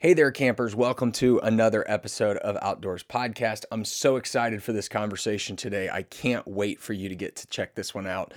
[0.00, 0.76] Hey there, campers.
[0.76, 3.64] Welcome to another episode of Outdoors Podcast.
[3.72, 5.90] I'm so excited for this conversation today.
[5.90, 8.32] I can't wait for you to get to check this one out.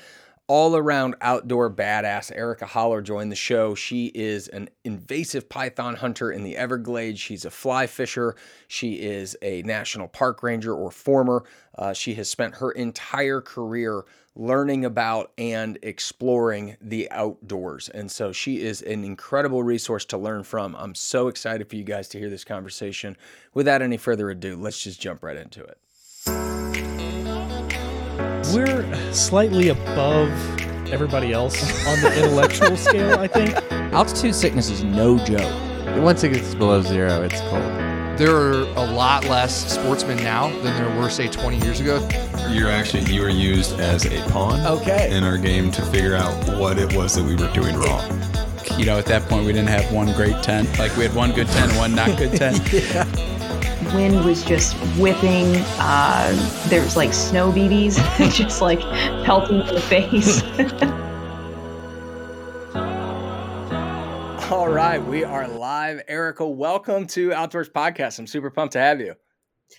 [0.54, 3.74] All around outdoor badass, Erica Holler joined the show.
[3.74, 7.22] She is an invasive python hunter in the Everglades.
[7.22, 8.36] She's a fly fisher.
[8.68, 11.46] She is a national park ranger or former.
[11.78, 14.04] Uh, she has spent her entire career
[14.36, 17.88] learning about and exploring the outdoors.
[17.88, 20.76] And so she is an incredible resource to learn from.
[20.76, 23.16] I'm so excited for you guys to hear this conversation.
[23.54, 25.78] Without any further ado, let's just jump right into it.
[28.54, 30.30] We're slightly above
[30.92, 31.56] everybody else
[31.88, 33.56] on the intellectual scale, I think.
[33.94, 35.54] Altitude sickness is no joke.
[36.04, 37.62] Once it gets below zero, it's cold.
[38.18, 41.98] There are a lot less sportsmen now than there were, say, 20 years ago.
[42.50, 45.16] You're actually you were used as a pawn Okay.
[45.16, 48.22] in our game to figure out what it was that we were doing wrong.
[48.78, 50.68] you know, at that point, we didn't have one great tent.
[50.80, 52.60] Like we had one good tent and one not good tent.
[53.94, 55.56] wind was just whipping.
[55.80, 57.98] Uh, there was like snow BBs
[58.36, 58.80] just like
[59.26, 60.42] pelting in the face.
[64.52, 66.02] All right, we are live.
[66.08, 68.20] Erica, welcome to Outdoors Podcast.
[68.20, 69.16] I'm super pumped to have you.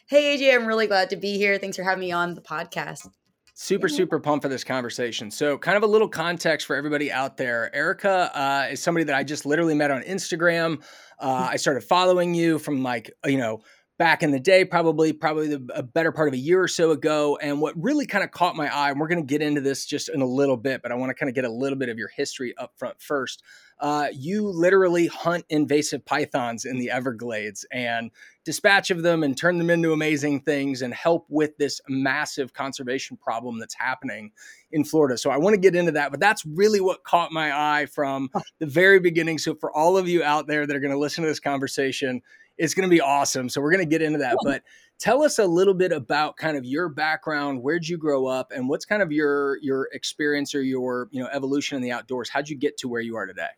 [0.08, 1.58] Hey AJ, I'm really glad to be here.
[1.58, 3.08] Thanks for having me on the podcast.
[3.54, 5.30] Super, super pumped for this conversation.
[5.30, 7.74] So, kind of a little context for everybody out there.
[7.74, 10.82] Erica uh, is somebody that I just literally met on Instagram.
[11.20, 13.60] Uh, I started following you from like, you know,
[14.02, 16.90] back in the day, probably, probably the, a better part of a year or so
[16.90, 17.38] ago.
[17.40, 19.86] And what really kind of caught my eye, and we're going to get into this
[19.86, 21.88] just in a little bit, but I want to kind of get a little bit
[21.88, 23.44] of your history up front first.
[23.78, 28.10] Uh, you literally hunt invasive pythons in the Everglades and
[28.44, 33.16] dispatch of them and turn them into amazing things and help with this massive conservation
[33.16, 34.32] problem that's happening
[34.72, 35.16] in Florida.
[35.16, 38.30] So I want to get into that, but that's really what caught my eye from
[38.58, 39.38] the very beginning.
[39.38, 42.20] So for all of you out there that are going to listen to this conversation,
[42.58, 43.48] it's going to be awesome.
[43.48, 44.62] So we're going to get into that, but
[44.98, 48.68] tell us a little bit about kind of your background, where'd you grow up and
[48.68, 52.28] what's kind of your your experience or your, you know, evolution in the outdoors?
[52.28, 53.48] How'd you get to where you are today?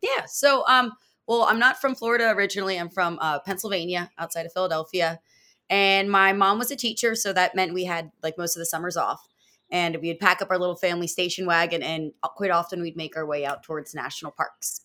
[0.00, 0.24] Yeah.
[0.26, 0.92] So, um,
[1.26, 2.78] well, I'm not from Florida originally.
[2.78, 5.20] I'm from uh, Pennsylvania, outside of Philadelphia,
[5.68, 8.66] and my mom was a teacher, so that meant we had like most of the
[8.66, 9.28] summers off,
[9.70, 13.16] and we'd pack up our little family station wagon, and uh, quite often we'd make
[13.16, 14.80] our way out towards national parks.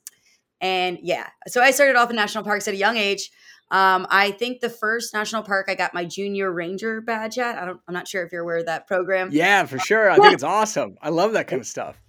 [0.62, 3.32] And yeah, so I started off in national parks at a young age.
[3.70, 7.58] Um, I think the first national park I got my junior ranger badge at.
[7.58, 7.80] I don't.
[7.88, 9.30] I'm not sure if you're aware of that program.
[9.32, 10.10] Yeah, for sure.
[10.10, 10.96] I think it's awesome.
[11.02, 12.02] I love that kind of stuff.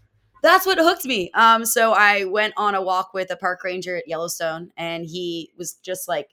[0.42, 1.31] that's what hooked me.
[1.34, 5.50] Um, so I went on a walk with a park ranger at Yellowstone, and he
[5.59, 6.28] was just like,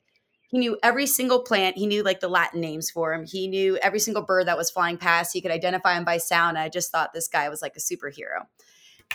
[0.50, 1.76] he knew every single plant.
[1.76, 3.26] He knew like the Latin names for him.
[3.26, 5.34] He knew every single bird that was flying past.
[5.34, 6.58] He could identify them by sound.
[6.58, 8.46] I just thought this guy was like a superhero.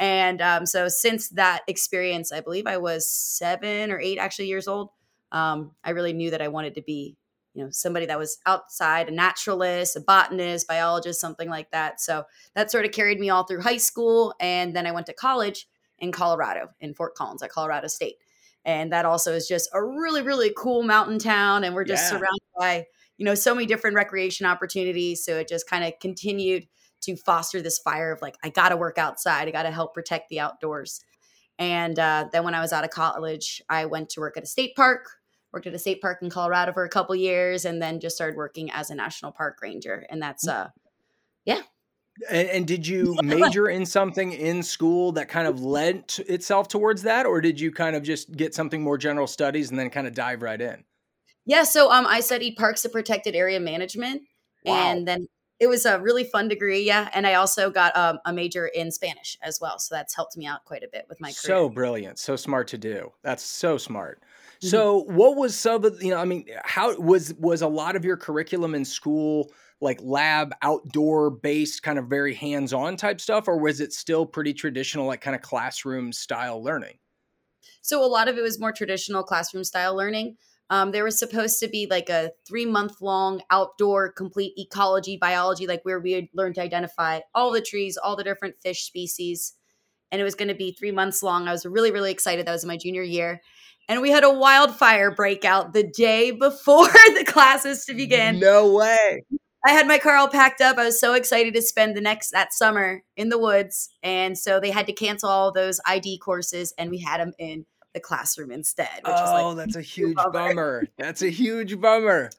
[0.00, 4.66] And um, so since that experience, I believe I was seven or eight actually years
[4.66, 4.88] old.
[5.30, 7.16] Um, I really knew that I wanted to be,
[7.54, 12.00] you know, somebody that was outside, a naturalist, a botanist, biologist, something like that.
[12.00, 12.24] So
[12.54, 14.34] that sort of carried me all through high school.
[14.40, 15.68] And then I went to college
[15.98, 18.16] in Colorado, in Fort Collins at Colorado State.
[18.64, 21.62] And that also is just a really, really cool mountain town.
[21.62, 22.08] And we're just Yeah.
[22.08, 22.86] surrounded by,
[23.18, 25.24] you know, so many different recreation opportunities.
[25.24, 26.66] So it just kind of continued
[27.02, 29.94] to foster this fire of like, I got to work outside, I got to help
[29.94, 31.00] protect the outdoors.
[31.58, 34.46] And uh, then when I was out of college, I went to work at a
[34.46, 35.08] state park,
[35.52, 38.36] worked at a state park in Colorado for a couple years, and then just started
[38.36, 40.06] working as a national park ranger.
[40.08, 40.68] And that's, uh,
[42.28, 46.68] And, and did you major in something in school that kind of led to itself
[46.68, 49.90] towards that, or did you kind of just get something more general studies and then
[49.90, 50.84] kind of dive right in?
[51.46, 54.22] Yeah, so um, I studied Parks and Protected Area Management,
[54.64, 54.74] Wow.
[54.74, 55.26] and then
[55.60, 56.81] it was a really fun degree.
[56.82, 60.37] Yeah, and I also got um, a major in Spanish as well, so that's helped
[60.37, 61.60] me out quite a bit with my career.
[61.60, 63.12] So brilliant, so smart to do.
[63.22, 64.22] That's so smart.
[64.62, 64.69] Mhm.
[64.69, 66.19] So, what was some of the- you know?
[66.19, 71.31] I mean, how was was a lot of your curriculum in school like lab, outdoor
[71.31, 75.22] based, kind of very hands on type stuff, or was it still pretty traditional, like
[75.22, 76.98] kind of classroom style learning?
[77.82, 80.36] So a lot of it was more traditional classroom style learning.
[80.70, 85.66] Um, there was supposed to be like a three month long outdoor complete ecology biology,
[85.66, 89.54] like where we would learn to identify all the trees, all the different fish species.
[90.12, 91.48] And it was going to be three months long.
[91.48, 92.46] I was really, really excited.
[92.46, 93.40] That was my junior year.
[93.88, 96.86] And we had a wildfire breakout the day before
[97.16, 98.38] the classes to begin.
[98.38, 99.24] No way.
[99.66, 100.78] I had my car all packed up.
[100.78, 104.58] I was so excited to spend the next that summer in the woods, and so
[104.58, 108.51] they had to cancel all those ID courses, and we had them in the classroom
[108.51, 109.01] instead.
[109.04, 110.33] Which is Oh, like, that's a huge bummer.
[110.33, 110.89] bummer.
[110.98, 112.31] That's a huge bummer.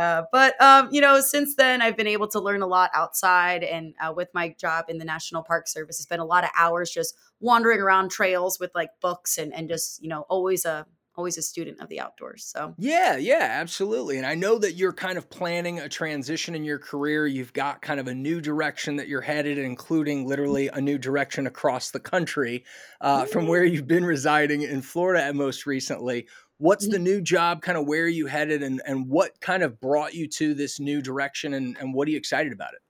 [0.00, 3.62] uh, but um, you know, since then I've been able to learn a lot outside,
[3.62, 6.50] and uh, with my job in the National Park Service, I spent a lot of
[6.58, 10.86] hours just wandering around trails with like books and and just you know always a
[11.16, 12.44] always a student of the outdoors.
[12.44, 14.18] So Yeah, yeah, absolutely.
[14.18, 17.26] And I know that you're kind of planning a transition in your career.
[17.26, 21.46] You've got kind of a new direction that you're headed, including literally a new direction
[21.46, 22.64] across the country
[23.00, 26.26] uh, from where you've been residing in Florida at most recently.
[26.58, 27.60] What's the new job?
[27.60, 30.80] Kind of where are you headed, and and what kind of brought you to this
[30.80, 32.80] new direction, and and what are you excited about it?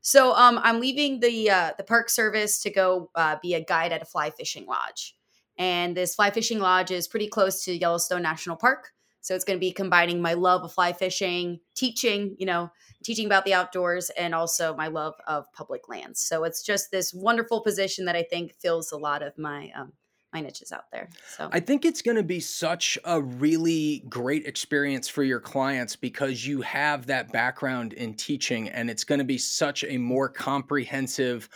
[0.00, 3.92] So um, I'm leaving the uh, the park service to go uh, be a guide
[3.92, 5.16] at a fly fishing lodge,
[5.58, 8.92] and this fly fishing lodge is pretty close to Yellowstone National Park.
[9.20, 12.70] So it's going to be combining my love of fly fishing, teaching, you know,
[13.02, 16.20] teaching about the outdoors, and also my love of public lands.
[16.20, 19.92] So it's just this wonderful position that I think fills a lot of my um,
[20.34, 21.08] my niches out there.
[21.36, 25.96] So I think it's going to be such a really great experience for your clients
[25.96, 30.28] because you have that background in teaching and it's going to be such a more
[30.28, 31.48] comprehensive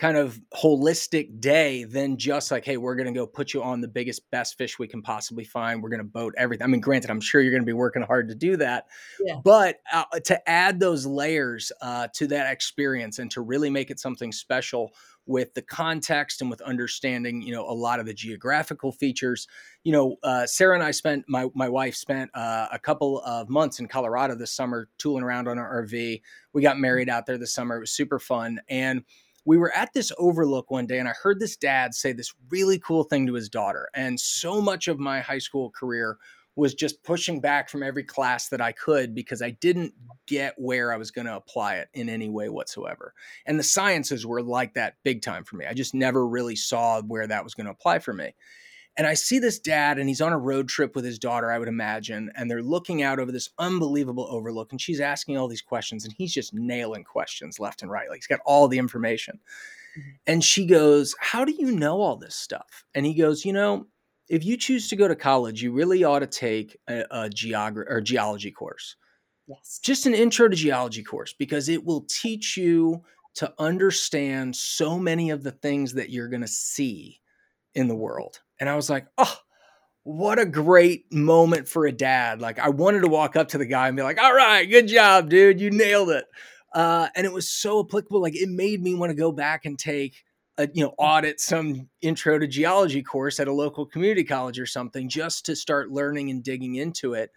[0.00, 3.82] kind of holistic day than just like hey we're going to go put you on
[3.82, 5.82] the biggest best fish we can possibly find.
[5.82, 8.00] We're going to boat everything i mean granted i'm sure you're going to be working
[8.02, 8.86] hard to do that
[9.20, 9.34] Yeah.
[9.44, 14.00] but uh, to add those layers uh, to that experience and to really make it
[14.00, 14.90] something special
[15.26, 19.46] with the context and with understanding you know a lot of the geographical features
[19.84, 23.50] you know uh, sarah and i spent my, my wife spent uh, a couple of
[23.50, 27.38] months in colorado this summer tooling around on our rv we got married out there
[27.38, 27.76] this summer.
[27.76, 29.04] It was super fun and
[29.44, 32.78] we were at this overlook one day and I heard this dad say this really
[32.78, 33.88] cool thing to his daughter.
[33.94, 36.18] And so much of my high school career
[36.56, 39.94] was just pushing back from every class that I could because I didn't
[40.26, 43.14] get where I was going to apply it in any way whatsoever.
[43.46, 45.64] And the sciences were like that big time for me.
[45.66, 48.34] I just never really saw where that was going to apply for me.
[49.00, 51.58] And I see this dad, and he's on a road trip with his daughter, I
[51.58, 55.62] would imagine, and they're looking out over this unbelievable overlook, and she's asking all these
[55.62, 58.10] questions, and he's just nailing questions left and right.
[58.10, 59.40] Like he's got all the information.
[59.98, 60.10] Mm-hmm.
[60.26, 62.84] And she goes, How do you know all this stuff?
[62.94, 63.86] And he goes, You know,
[64.28, 67.30] if you choose to go to college, you really ought to take a, a
[67.88, 68.96] or geology course
[69.46, 73.02] yes, just an intro to geology course because it will teach you
[73.34, 77.18] to understand so many of the things that you're going to see
[77.74, 78.40] in the world.
[78.60, 79.36] And I was like, oh,
[80.04, 82.40] what a great moment for a dad.
[82.40, 84.86] Like, I wanted to walk up to the guy and be like, all right, good
[84.86, 85.60] job, dude.
[85.60, 86.26] You nailed it.
[86.72, 88.20] Uh, and it was so applicable.
[88.20, 90.22] Like, it made me want to go back and take
[90.58, 94.66] a, you know, audit some intro to geology course at a local community college or
[94.66, 97.30] something just to start learning and digging into it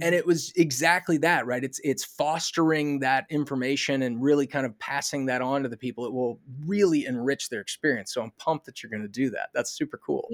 [0.00, 1.64] and it was exactly that right?
[1.64, 6.06] It's it's fostering that information and really kind of passing that on to the people.
[6.06, 8.12] It will really enrich their experience.
[8.12, 9.50] So i'm pumped that you're going to do that.
[9.54, 10.28] That's super cool.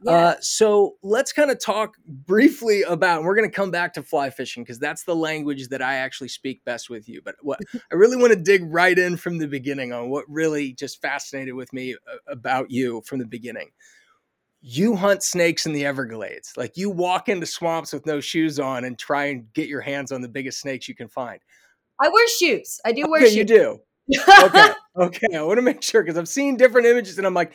[0.00, 0.12] Yeah.
[0.12, 4.02] uh, so let's kind of talk briefly about and we're going to come back to
[4.02, 7.20] fly fishing because that's the language that i actually speak best with you.
[7.24, 7.60] But what
[7.92, 11.54] i really want to dig right in from the beginning on what really just fascinated
[11.54, 13.70] with me uh, about you from the beginning
[14.70, 16.52] you hunt snakes in the Everglades.
[16.54, 20.12] Like you walk into swamps with no shoes on and try and get your hands
[20.12, 21.40] on the biggest snakes you can find.
[22.02, 22.78] I wear shoes.
[22.84, 23.36] I do wear Okay, shoes.
[23.36, 23.80] you do.
[24.42, 25.36] Okay, okay.
[25.36, 27.52] I want to make sure because I've seen different images and I'm like,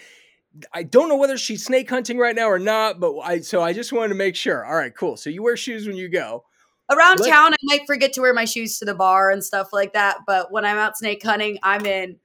[0.73, 3.73] I don't know whether she's snake hunting right now or not, but I so I
[3.73, 4.65] just wanted to make sure.
[4.65, 5.15] All right, cool.
[5.15, 6.45] So you wear shoes when you go.
[6.91, 9.69] Around Let- town, I might forget to wear my shoes to the bar and stuff
[9.71, 10.17] like that.
[10.25, 12.17] But when I'm out snake hunting, I'm in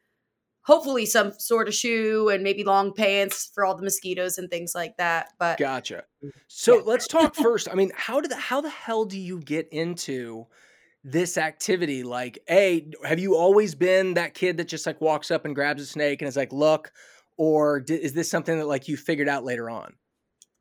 [0.69, 4.73] hopefully some sort of shoe and maybe long pants for all the mosquitoes and things
[4.75, 5.31] like that.
[5.39, 6.05] But Gotcha.
[6.47, 6.83] So Yeah.
[6.85, 7.69] let's talk first.
[7.73, 10.47] I mean, how did the, how the hell do you get into
[11.03, 12.03] this activity?
[12.03, 15.83] Like, a have you always been that kid that just like walks up and grabs
[15.83, 16.93] a snake and is like, "Look,"
[17.39, 19.95] or di- is this something that like you figured out later on?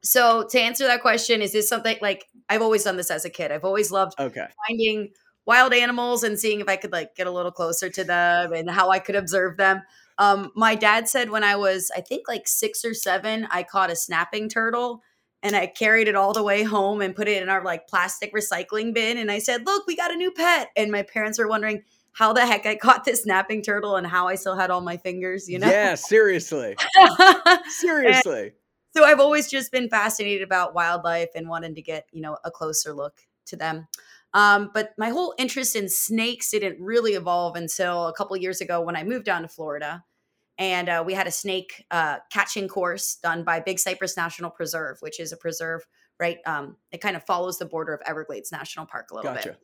[0.03, 3.29] so to answer that question, is this something like I've always done this as a
[3.29, 3.51] kid?
[3.51, 4.45] I've always loved Okay.
[4.67, 5.09] finding
[5.47, 8.69] wild animals and seeing if I could like get a little closer to them and
[8.69, 9.81] how I could observe them.
[10.19, 13.89] Um, my dad said when I was, I think like six or seven, I caught
[13.89, 15.01] a snapping turtle
[15.41, 18.33] and I carried it all the way home and put it in our like plastic
[18.33, 19.17] recycling bin.
[19.17, 20.69] And I said, Look, we got a new pet.
[20.75, 24.27] And my parents were wondering how the heck I caught this snapping turtle and how
[24.27, 25.69] I still had all my fingers, you know?
[25.69, 26.75] Yeah, seriously.
[27.69, 28.53] Seriously.
[28.95, 32.49] so I've always just been fascinated about wildlife and wanted to get, you know, a
[32.49, 33.87] closer look to them.
[34.33, 38.81] Um, but my whole interest in snakes didn't really evolve until a couple years ago
[38.81, 40.03] when I moved down to Florida.
[40.59, 44.97] And uh, we had a snake uh, catching course done by Big Cypress National Preserve,
[45.01, 45.85] which is a preserve,
[46.19, 46.39] right?
[46.45, 49.49] Um, it kind of follows the border of Everglades National Park a little Gotcha.
[49.49, 49.59] bit.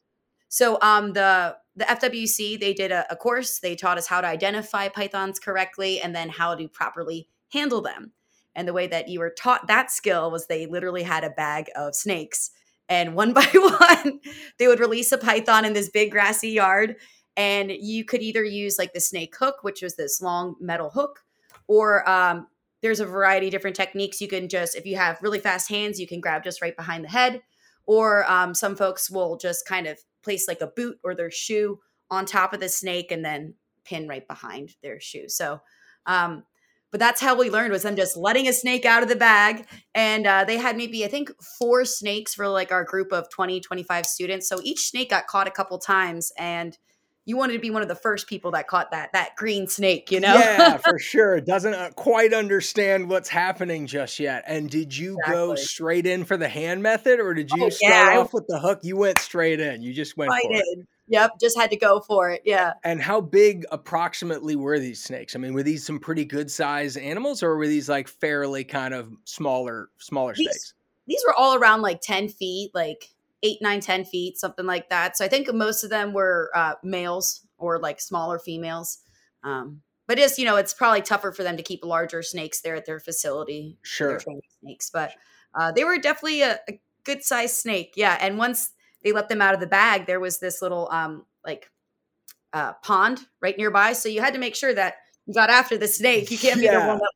[0.49, 3.59] So um, the the FWC they did a, a course.
[3.59, 8.11] They taught us how to identify pythons correctly and then how to properly handle them.
[8.53, 11.71] And the way that you were taught that skill was they literally had a bag
[11.75, 12.51] of snakes,
[12.89, 14.19] and one by one
[14.59, 16.95] they would release a python in this big grassy yard,
[17.35, 21.19] and you could either use like the snake hook, which was this long metal hook,
[21.67, 22.47] or um,
[22.83, 24.21] there's a variety of different techniques.
[24.21, 27.05] You can just, if you have really fast hands, you can grab just right behind
[27.05, 27.41] the head.
[27.85, 31.79] Or um, some folks will just kind of place like a boot or their shoe
[32.11, 35.29] on top of the snake and then pin right behind their shoe.
[35.29, 35.61] So,
[36.05, 36.43] um,
[36.93, 39.65] but that's how we learned was them just letting a snake out of the bag.
[39.95, 43.61] And uh, they had maybe, I think, four snakes for like our group of 20,
[43.61, 44.47] 25 students.
[44.47, 46.31] So each snake got caught a couple times.
[46.37, 46.77] And
[47.25, 50.11] you wanted to be one of the first people that caught that that green snake,
[50.11, 50.35] you know?
[50.35, 51.37] Yeah, for sure.
[51.37, 54.43] It doesn't uh, quite understand what's happening just yet.
[54.45, 55.33] And did you exactly.
[55.33, 58.19] go straight in for the hand method, or did you oh, start yeah.
[58.19, 58.81] off with the hook?
[58.83, 59.81] You went straight in.
[59.81, 60.31] You just went.
[60.31, 60.63] I for did.
[60.63, 60.87] It.
[61.07, 62.41] Yep, just had to go for it.
[62.45, 62.73] Yeah.
[62.83, 65.35] And how big approximately were these snakes?
[65.35, 68.93] I mean, were these some pretty good size animals, or were these like fairly kind
[68.93, 70.73] of smaller, smaller these, snakes?
[71.07, 73.09] These were all around like ten feet, like
[73.43, 75.17] eight, nine, ten feet, something like that.
[75.17, 78.99] So I think most of them were uh, males or like smaller females.
[79.43, 82.75] Um, but it's you know it's probably tougher for them to keep larger snakes there
[82.75, 83.77] at their facility.
[83.81, 84.21] Sure,
[84.61, 85.13] snakes, but
[85.53, 87.93] uh, they were definitely a, a good sized snake.
[87.95, 88.71] Yeah, and once
[89.03, 91.69] they let them out of the bag, there was this little um like
[92.53, 94.95] uh, pond right nearby, so you had to make sure that
[95.25, 96.29] you got after the snake.
[96.29, 96.81] You can't be yeah.
[96.81, 97.11] the one that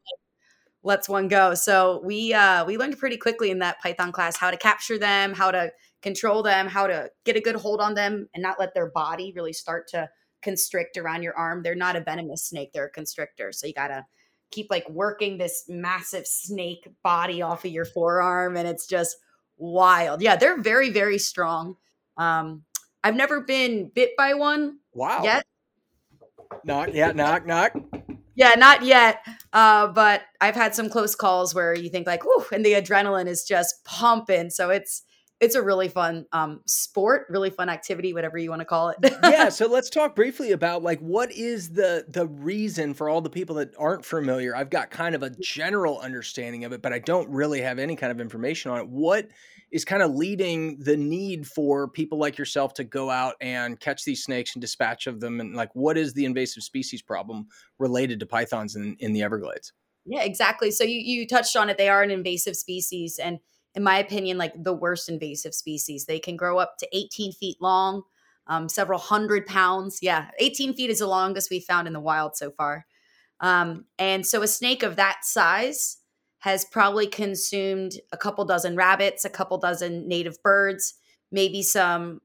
[0.83, 1.53] lets one go.
[1.53, 5.33] So we uh, we learned pretty quickly in that Python class how to capture them,
[5.33, 8.73] how to control them, how to get a good hold on them and not let
[8.73, 10.09] their body really start to
[10.41, 11.61] constrict around your arm.
[11.63, 13.51] They're not a venomous snake, they're a constrictor.
[13.51, 14.05] So you got to
[14.49, 19.17] keep like working this massive snake body off of your forearm and it's just
[19.57, 20.21] wild.
[20.21, 21.75] Yeah, they're very very strong.
[22.17, 22.63] Um
[23.03, 24.79] I've never been bit by one.
[24.93, 25.23] Wow.
[25.23, 25.45] Yet.
[26.63, 27.73] Knock, yeah, knock, knock.
[28.35, 29.25] Yeah, not yet.
[29.53, 33.27] Uh, but I've had some close calls where you think like, whoo, and the adrenaline
[33.27, 34.49] is just pumping.
[34.49, 35.03] So it's
[35.39, 38.97] it's a really fun um, sport, really fun activity, whatever you want to call it.
[39.23, 39.49] yeah.
[39.57, 43.55] So let's talk briefly about like what is the the reason for all the people
[43.55, 44.55] that aren't familiar.
[44.55, 47.95] I've got kind of a general understanding of it, but I don't really have any
[47.95, 48.87] kind of information on it.
[48.87, 49.29] What
[49.71, 54.03] is kind of leading the need for people like yourself to go out and catch
[54.05, 57.47] these snakes and dispatch of them, and like what is the invasive species problem
[57.79, 59.73] related to pythons in, in the Everglades?
[60.05, 60.71] Yeah, exactly.
[60.71, 61.77] So you you touched on it.
[61.77, 63.39] They are an invasive species, and
[63.77, 66.05] in my opinion, like the worst invasive species.
[66.05, 68.01] They can grow up to 18 feet long,
[68.47, 69.99] um, several hundred pounds.
[70.01, 72.87] Yeah, 18 feet is the longest we found in the wild so far.
[73.39, 75.97] Um, and so a snake of that size
[76.39, 80.95] has probably consumed a couple dozen rabbits, a couple dozen native birds,
[81.31, 82.21] maybe some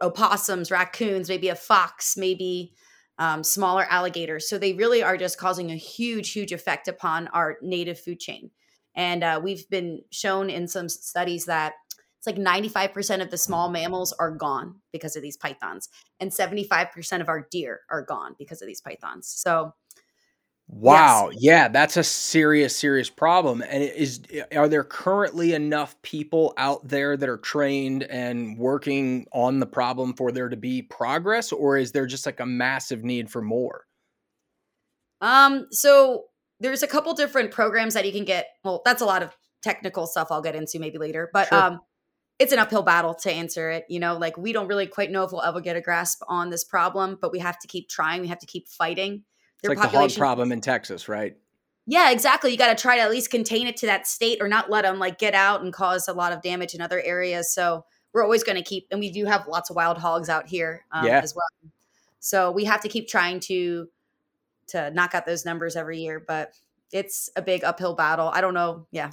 [0.00, 2.72] opossums, raccoons, maybe a fox, maybe
[3.18, 4.48] um, smaller alligators.
[4.48, 8.52] So they really are just causing a huge, huge effect upon our native food chain.
[8.96, 11.74] And uh, we've been shown in some studies that
[12.18, 15.88] it's like 95% of the small mammals are gone because of these pythons,
[16.18, 19.28] and 75% of our deer are gone because of these pythons.
[19.28, 19.74] So,
[20.68, 21.28] Wow.
[21.30, 21.42] Yes.
[21.42, 23.62] Yeah, that's a serious, serious problem.
[23.62, 24.20] And is
[24.52, 30.14] are there currently enough people out there that are trained and working on the problem
[30.14, 33.84] for there to be progress, or is there just like a massive need for more?
[35.20, 36.24] Um, so
[36.60, 38.48] there's a couple different programs that you can get.
[38.64, 41.58] Well, that's a lot of technical stuff I'll get into maybe later, but sure.
[41.58, 41.80] um,
[42.38, 43.84] it's an uphill battle to answer it.
[43.88, 46.50] You know, like we don't really quite know if we'll ever get a grasp on
[46.50, 48.20] this problem, but we have to keep trying.
[48.20, 49.24] We have to keep fighting.
[49.62, 51.36] Their it's like the hog problem in Texas, right?
[51.86, 52.50] Yeah, exactly.
[52.50, 54.82] You got to try to at least contain it to that state or not let
[54.82, 57.54] them like get out and cause a lot of damage in other areas.
[57.54, 60.48] So we're always going to keep, and we do have lots of wild hogs out
[60.48, 61.20] here um, yeah.
[61.20, 61.70] as well.
[62.18, 63.88] So we have to keep trying to
[64.68, 66.52] to knock out those numbers every year, but
[66.92, 68.30] it's a big uphill battle.
[68.32, 68.86] I don't know.
[68.90, 69.12] Yeah.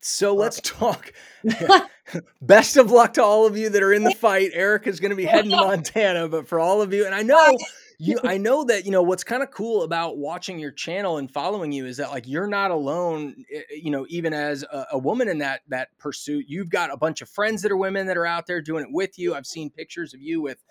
[0.00, 1.12] So let's talk.
[2.40, 4.50] Best of luck to all of you that are in the fight.
[4.54, 7.22] Eric is going to be heading to Montana, but for all of you, and I
[7.22, 7.56] know
[7.98, 11.30] you, I know that you know what's kind of cool about watching your channel and
[11.30, 13.44] following you is that like you're not alone.
[13.52, 16.92] Eh, eh, you know, even as a, a woman in that that pursuit, you've got
[16.92, 19.34] a bunch of friends that are women that are out there doing it with you.
[19.34, 20.62] I've seen pictures of you with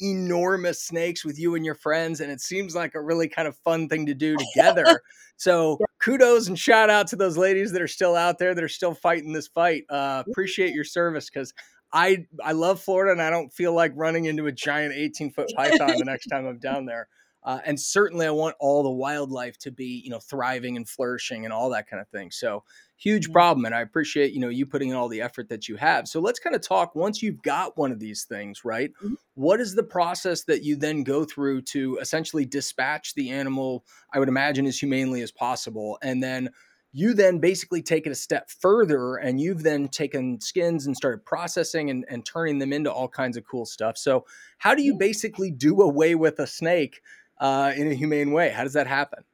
[0.00, 3.56] enormous snakes with you and your friends and it seems like a really kind of
[3.58, 5.00] fun thing to do together.
[5.36, 8.68] So kudos and shout out to those ladies that are still out there that are
[8.68, 9.82] still fighting this fight.
[9.90, 11.52] Uh, appreciate your service because
[11.92, 15.50] i i love florida and i don't feel like running into a giant 18 foot
[15.56, 17.08] python the next time i'm down there
[17.44, 21.44] uh, and certainly i want all the wildlife to be you know thriving and flourishing
[21.44, 22.62] and all that kind of thing so
[22.96, 23.32] huge mm-hmm.
[23.32, 26.08] problem and i appreciate you know you putting in all the effort that you have
[26.08, 29.14] so let's kind of talk once you've got one of these things right mm-hmm.
[29.34, 34.18] what is the process that you then go through to essentially dispatch the animal i
[34.18, 36.48] would imagine as humanely as possible and then
[36.96, 41.24] you then basically take it a step further and you've then taken skins and started
[41.24, 44.24] processing and, and turning them into all kinds of cool stuff so
[44.58, 47.00] how do you basically do away with a snake
[47.38, 49.24] uh, in a humane way how does that happen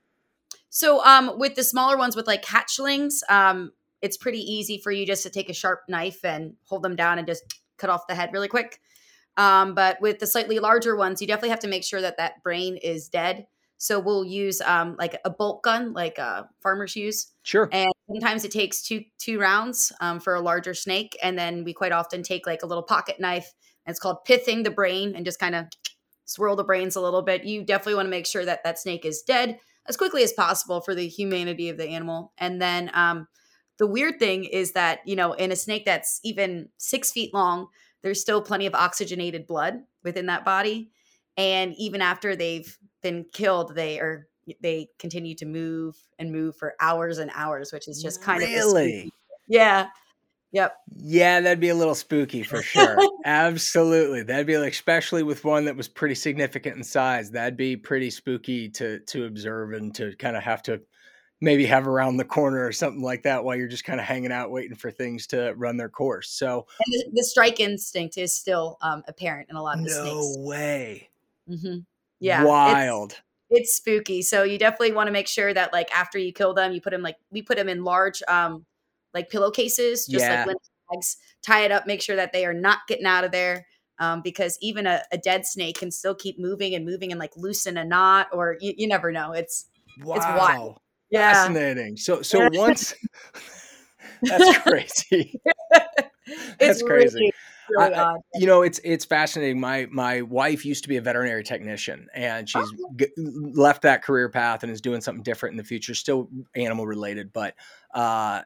[0.70, 5.04] So um, with the smaller ones with like hatchlings, um, it's pretty easy for you
[5.06, 7.42] just to take a sharp knife and hold them down and just
[7.76, 8.80] cut off the head really quick.
[9.36, 12.42] Um, but with the slightly larger ones, you definitely have to make sure that that
[12.42, 13.46] brain is dead.
[13.78, 17.68] So we'll use um, like a bolt gun, like uh, farmers use, Sure.
[17.72, 21.16] and sometimes it takes two two rounds um, for a larger snake.
[21.22, 23.52] And then we quite often take like a little pocket knife.
[23.86, 25.66] And it's called pithing the brain, and just kind of
[26.30, 27.44] swirl the brains a little bit.
[27.44, 30.80] You definitely want to make sure that that snake is dead as quickly as possible
[30.80, 32.32] for the humanity of the animal.
[32.38, 33.26] And then um,
[33.78, 37.66] the weird thing is that you know in a snake that's even six feet long,
[38.02, 40.90] there's still plenty of oxygenated blood within that body,
[41.36, 44.28] and even after they've been killed, they are
[44.60, 48.48] they continue to move and move for hours and hours, which is just kind of
[48.48, 49.12] the really.
[49.48, 49.88] yeah.
[50.52, 50.76] Yep.
[50.96, 52.96] Yeah, that'd be a little spooky for sure.
[53.24, 57.30] Absolutely, that'd be like, especially with one that was pretty significant in size.
[57.30, 60.80] That'd be pretty spooky to to observe and to kind of have to
[61.40, 64.32] maybe have around the corner or something like that while you're just kind of hanging
[64.32, 66.30] out waiting for things to run their course.
[66.30, 70.20] So the, the strike instinct is still um, apparent in a lot of the no
[70.20, 70.36] snakes.
[70.38, 71.10] way,
[71.48, 71.76] hmm
[72.18, 72.40] Yeah.
[72.42, 73.20] it's- wild.
[73.52, 74.22] It's, spooky.
[74.22, 76.90] So you definitely want to make sure that like after you kill them, you put
[76.90, 78.64] them like we put them in large um
[79.14, 80.36] like pillowcases, just Yeah.
[80.38, 80.60] like linen
[80.92, 81.16] bags.
[81.42, 83.66] Tie it up, make sure that they are not getting out of there.
[83.98, 87.36] Um, because even a, a dead snake can still keep moving and moving and like
[87.36, 89.32] loosen a knot, or you, you never know.
[89.32, 89.66] It's
[90.02, 90.78] Wow, wild.
[91.10, 91.96] yeah, fascinating.
[91.98, 92.94] So so once
[94.22, 95.40] that's crazy.
[96.26, 97.18] it's That's crazy.
[97.20, 97.32] really,
[97.70, 101.00] really I- I- you know it's it's fascinating my my wife used to be a
[101.02, 102.94] veterinary technician and she's Oh.
[102.96, 106.86] g- left that career path and is doing something different in the future still animal
[106.86, 107.54] related but
[107.94, 108.42] uh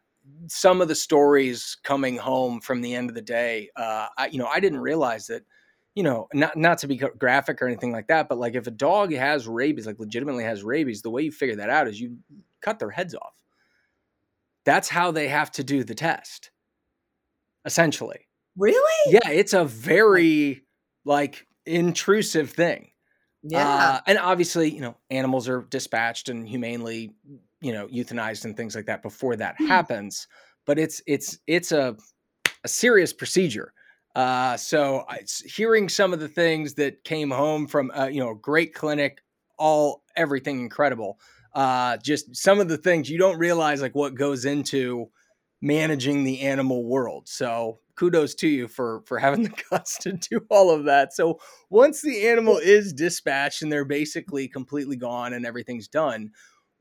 [0.47, 4.39] some of the stories coming home from the end of the day uh I, you
[4.39, 5.43] know i didn't realize that
[5.95, 8.73] you know not not to be graphic or anything like that but like if a
[8.73, 12.19] dog has rabies like legitimately has rabies the way you figure that out is you
[12.61, 13.35] cut their heads off
[14.65, 16.51] that's how they have to do the test
[17.65, 18.27] essentially
[18.57, 19.13] Really?
[19.13, 20.65] yeah, it's a very
[21.05, 22.91] like intrusive thing.
[23.43, 23.69] Yeah.
[23.69, 27.13] Uh, and obviously, you know, animals are dispatched and humanely,
[27.65, 29.67] you know, euthanized and things like that before that Hmm.
[29.69, 30.29] happens.
[30.67, 31.97] But it's it's it's a
[32.65, 33.73] a serious procedure.
[34.15, 38.31] Uh, so I, hearing some of the things that came home from uh, you know
[38.31, 39.23] a great clinic,
[39.59, 41.19] all everything incredible.
[41.55, 45.09] Uh, just some of the things you don't realize like what goes into
[45.61, 47.29] managing the animal world.
[47.29, 51.13] So kudos to you for for having the guts to do all of that.
[51.13, 51.39] So
[51.71, 56.31] once the animal is dispatched and they're basically completely gone and everything's done,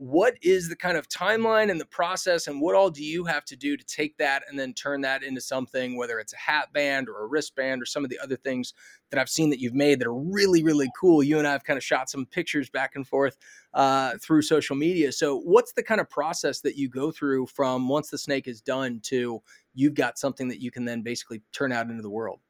[0.04, 3.46] what is the kind of timeline and the process and what all do you have
[3.46, 6.68] to do to take that and then turn that into something whether it's a hat
[6.74, 8.74] band or a wristband or some of the other things
[9.12, 11.24] that I've seen that you've made that are really really cool.
[11.24, 13.38] You and I have kind of shot some pictures back and forth
[13.74, 15.14] uh, through social media.
[15.14, 18.60] So what's the kind of process that you go through from once the snake is
[18.60, 19.42] done to
[19.74, 22.42] you've got something that you can then basically turn out into the world?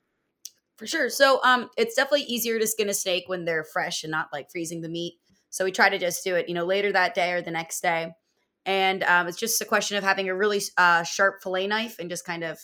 [0.78, 1.10] For sure.
[1.10, 4.50] So um it's definitely easier to skin a snake when they're fresh and not like
[4.50, 5.20] freezing the meat.
[5.54, 7.82] So we try to just do it, you know, later that day or the next
[7.82, 8.12] day.
[8.66, 12.10] And um, it's just a question of having a really uh, sharp fillet knife and
[12.10, 12.58] just kind of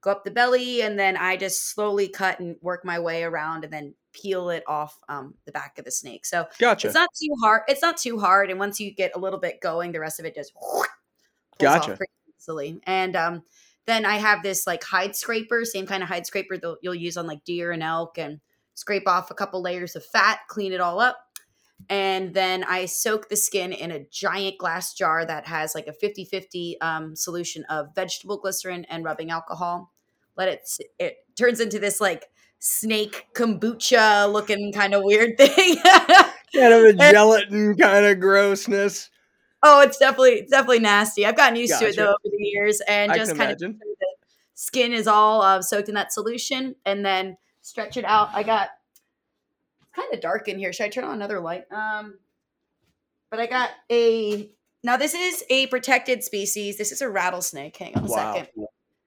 [0.00, 0.80] go up the belly.
[0.80, 4.62] And then I just slowly cut and work my way around and then peel it
[4.68, 6.24] off um, the back of the snake.
[6.24, 6.86] So Gotcha.
[6.86, 7.62] it's not too hard.
[7.66, 8.48] It's not too hard.
[8.48, 10.86] And once you get a little bit going, the rest of it just pulls
[11.58, 11.90] Gotcha.
[11.90, 12.80] off pretty easily.
[12.84, 13.42] And um,
[13.88, 17.16] then I have this like hide scraper, same kind of hide scraper that you'll use
[17.16, 18.38] on like deer and elk, and
[18.74, 21.18] scrape off a couple layers of fat, clean it all up.
[21.88, 25.92] And then I soak the skin in a giant glass jar that has like a
[25.92, 29.92] 50 50 um, solution of vegetable glycerin and rubbing alcohol.
[30.36, 30.68] Let it,
[30.98, 32.26] it turns into this like
[32.58, 35.76] snake kombucha looking kind of weird thing.
[36.54, 39.10] kind of a gelatin kind of grossness.
[39.62, 41.24] Oh, it's definitely it's definitely nasty.
[41.24, 43.78] I've gotten used to it though over the years, and I just kind of imagine.
[43.98, 44.06] the
[44.54, 48.28] skin is all uh, soaked in that solution, and then stretch it out.
[48.34, 48.68] I got
[49.94, 50.72] kind of dark in here.
[50.72, 51.64] Should I turn on another light?
[51.72, 52.18] Um,
[53.30, 54.50] but I got a
[54.82, 54.96] now.
[54.96, 56.78] This is a protected species.
[56.78, 57.76] This is a rattlesnake.
[57.76, 58.34] Hang on a Wow.
[58.34, 58.48] second.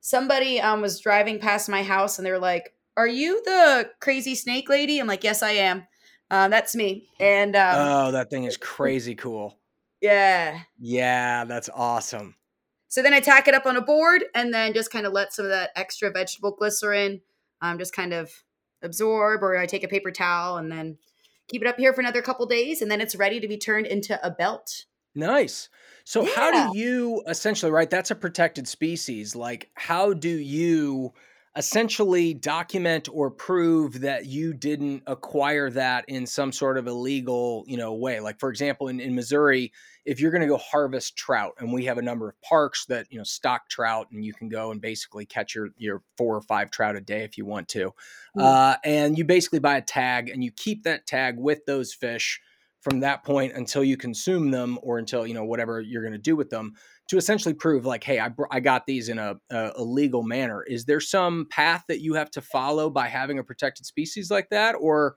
[0.01, 4.35] Somebody um was driving past my house, and they were like, "Are you the crazy
[4.35, 5.87] snake lady?" I'm like, "Yes, I am."
[6.29, 7.07] Um, that's me.
[7.19, 9.57] And um, oh, that thing is crazy cool.
[10.01, 12.35] yeah, Yeah, that's awesome.
[12.89, 15.33] So then I tack it up on a board and then just kind of let
[15.33, 17.21] some of that extra vegetable glycerin
[17.61, 18.31] um, just kind of
[18.81, 20.97] absorb, or I take a paper towel and then
[21.47, 23.87] keep it up here for another couple days, and then it's ready to be turned
[23.87, 24.85] into a belt.
[25.15, 25.69] Nice.
[26.03, 27.89] So how do you essentially right?
[27.89, 29.35] That's a protected species.
[29.35, 31.13] Like how do you
[31.57, 37.77] essentially document or prove that you didn't acquire that in some sort of illegal, you
[37.77, 38.19] know, way.
[38.19, 39.73] Like for example, in, in Missouri,
[40.05, 43.07] if you're going to go harvest trout, and we have a number of parks that
[43.09, 46.41] you know stock trout, and you can go and basically catch your your four or
[46.41, 47.91] five trout a day if you want to,
[48.37, 48.41] mm.
[48.41, 52.39] uh, and you basically buy a tag and you keep that tag with those fish
[52.87, 56.17] from that point until you consume them or until you know whatever you're going to
[56.17, 56.73] do with them
[57.09, 60.63] to essentially prove like hey I, I got these in a, a, legal manner.
[60.63, 64.49] Is there some path that you have to follow by having a protected species like
[64.51, 65.15] that or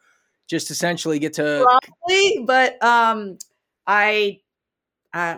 [0.48, 3.38] just essentially get to probably but um
[3.86, 4.40] i
[5.14, 5.36] uh,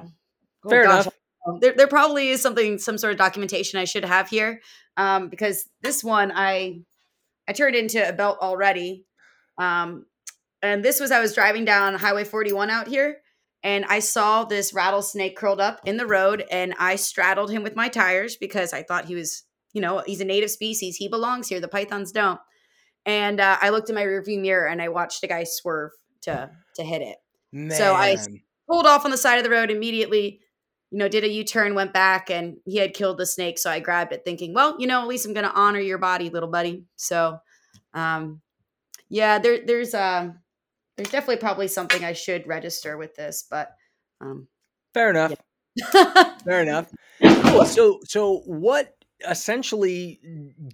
[0.65, 1.61] oh fair gosh, enough.
[1.61, 4.63] there, there probably is something some sort of documentation i should have here
[4.97, 6.81] um because this one i
[7.47, 9.05] i turned into a belt already
[9.59, 10.07] um
[10.63, 13.19] and this was I was driving down Highway 41 out here
[13.63, 17.77] and I saw this rattlesnake curled up in the road and I straddled him with
[17.77, 20.97] my tires because I thought he was, you know, he's a native species.
[20.97, 21.61] He belongs here.
[21.61, 22.41] The pythons don't.
[23.07, 26.51] And uh, I looked in my rearview mirror and I watched a guy swerve to
[26.77, 27.19] to hit it.
[27.53, 27.77] Man.
[27.77, 28.17] So I
[28.69, 30.41] pulled off on the side of the road immediately.
[30.91, 33.59] You know, did a U turn, went back, and he had killed the snake.
[33.59, 35.97] So I grabbed it, thinking, well, you know, at least I'm going to honor your
[35.97, 36.85] body, little buddy.
[36.97, 37.39] So,
[37.95, 38.43] um,
[39.09, 40.33] yeah, there, there's uh,
[41.03, 43.75] there's definitely probably something I should register with this, but
[44.21, 44.47] um,
[44.95, 45.35] fair enough.
[45.75, 46.35] Yeah.
[46.45, 46.91] fair enough.
[47.21, 47.65] Cool.
[47.65, 48.95] So, so what
[49.29, 50.21] essentially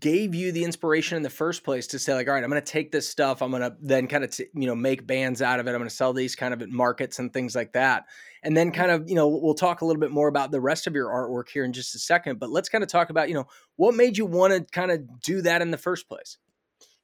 [0.01, 2.63] gave you the inspiration in the first place to say like all right i'm going
[2.63, 5.43] to take this stuff i'm going to then kind of t- you know make bands
[5.43, 7.75] out of it i'm going to sell these kind of at markets and things like
[7.75, 8.07] that
[8.43, 10.87] and then kind of you know we'll talk a little bit more about the rest
[10.87, 13.35] of your artwork here in just a second but let's kind of talk about you
[13.35, 16.39] know what made you want to kind of do that in the first place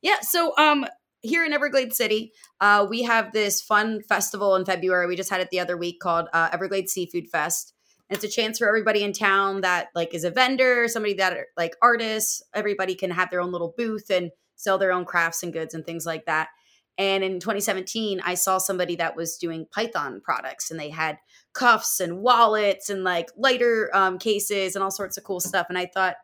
[0.01, 0.87] yeah so um
[1.25, 5.07] here in Everglades City, uh, we have this fun festival in February.
[5.07, 7.73] We just had it the other week called uh, Everglades Seafood Fest.
[8.09, 11.33] And it's a chance for everybody in town that like is a vendor, somebody that
[11.33, 12.43] are like artists.
[12.55, 15.85] Everybody can have their own little booth and sell their own crafts and goods and
[15.87, 16.49] things like that.
[16.97, 21.19] And in 2017, I saw somebody that was doing Python products, and they had
[21.53, 25.67] cuffs and wallets and like lighter um, cases and all sorts of cool stuff.
[25.69, 26.17] And I thought,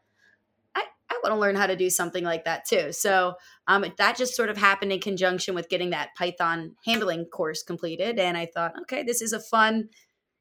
[1.22, 2.92] want to learn how to do something like that too.
[2.92, 3.34] So
[3.66, 8.18] um, that just sort of happened in conjunction with getting that Python handling course completed.
[8.18, 9.88] And I thought, okay, this is a fun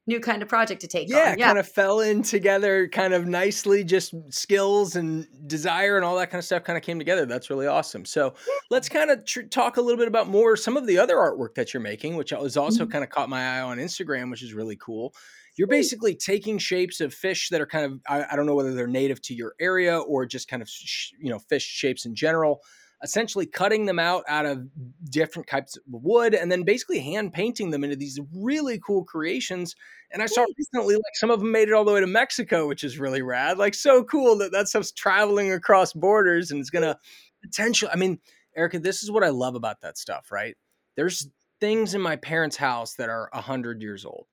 [0.06, 1.38] new kind of project to take yeah, on.
[1.38, 6.16] Yeah, kind of fell in together kind of nicely, just skills and desire and all
[6.16, 7.26] that kind of stuff kind of came together.
[7.26, 8.04] That's really awesome.
[8.04, 8.34] So
[8.70, 11.54] let's kind of tr- talk a little bit about more some of the other artwork
[11.54, 12.92] that you're making, which was also mm-hmm.
[12.92, 15.14] kind of caught my eye on Instagram, which is really cool
[15.60, 18.72] you're basically taking shapes of fish that are kind of I, I, don't know whether
[18.72, 22.14] they're native to your area or just kind of sh- you know fish shapes in
[22.14, 22.62] general.
[23.02, 24.66] Essentially cutting them out out of
[25.10, 29.76] different types of wood and then basically hand painting them into these really cool creations.
[30.12, 32.66] And i saw recently like some of them made it all the way to mexico
[32.66, 36.70] which is really rad like so cool that that stuff's traveling across borders and it's
[36.70, 36.98] gonna
[37.42, 38.18] potential i mean
[38.56, 40.56] erica this is what i love about that stuff right?
[40.96, 41.28] There's
[41.60, 44.26] things in my parents house that are 100 years old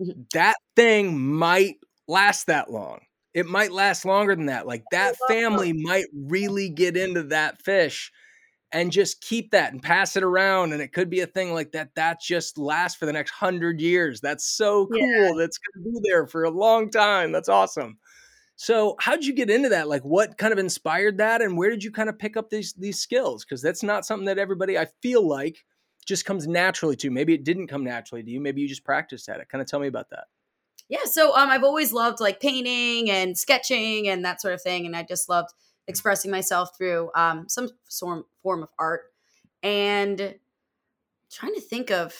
[0.00, 0.22] Mm-hmm.
[0.32, 3.00] that thing might last that long.
[3.34, 4.66] It might last longer than that.
[4.66, 8.10] Like that family might really get into that fish
[8.72, 10.72] and just keep that and pass it around.
[10.72, 13.80] And it could be a thing like that that just lasts for the next hundred
[13.80, 14.20] years.
[14.20, 14.98] That's so cool.
[14.98, 15.32] Yeah.
[15.36, 17.32] That's gonna be there for a long time.
[17.32, 17.98] That's awesome.
[18.56, 19.88] So how'd you get into that?
[19.88, 22.72] Like what kind of inspired that and where did you kind of pick up these
[22.74, 23.44] these skills?
[23.44, 25.64] Because that's not something that everybody I feel like
[26.08, 27.10] just comes naturally to.
[27.10, 28.40] Maybe it didn't come naturally to you.
[28.40, 29.48] Maybe you just practiced at it.
[29.48, 30.24] Kind of tell me about that.
[30.88, 34.86] Yeah, so um, I've always loved like painting and sketching and that sort of thing,
[34.86, 35.50] and I just loved
[35.86, 39.02] expressing myself through um, some form form of art.
[39.62, 40.36] And
[41.30, 42.14] trying to think of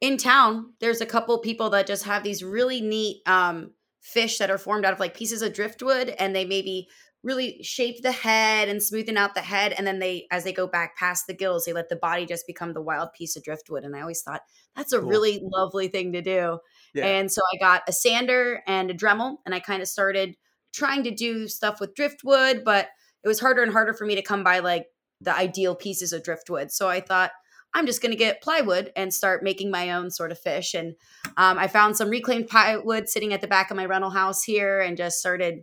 [0.00, 4.50] in town, there's a couple people that just have these really neat um, fish that
[4.50, 6.88] are formed out of like pieces of driftwood, and they maybe
[7.22, 10.66] really shape the head and smoothen out the head and then they as they go
[10.66, 13.84] back past the gills they let the body just become the wild piece of driftwood
[13.84, 14.42] and i always thought
[14.74, 15.08] that's a cool.
[15.08, 16.58] really lovely thing to do
[16.94, 17.06] yeah.
[17.06, 20.34] and so i got a sander and a dremel and i kind of started
[20.72, 22.88] trying to do stuff with driftwood but
[23.24, 24.86] it was harder and harder for me to come by like
[25.20, 27.30] the ideal pieces of driftwood so i thought
[27.74, 30.94] i'm just going to get plywood and start making my own sort of fish and
[31.36, 34.80] um, i found some reclaimed plywood sitting at the back of my rental house here
[34.80, 35.62] and just started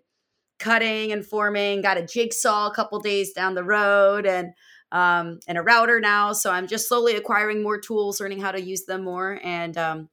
[0.59, 1.81] cutting and forming.
[1.81, 4.53] Got a jigsaw a couple days down the road and
[4.91, 6.33] um, and a router now.
[6.33, 10.09] So I'm just slowly acquiring more tools, learning how to use them more, and um,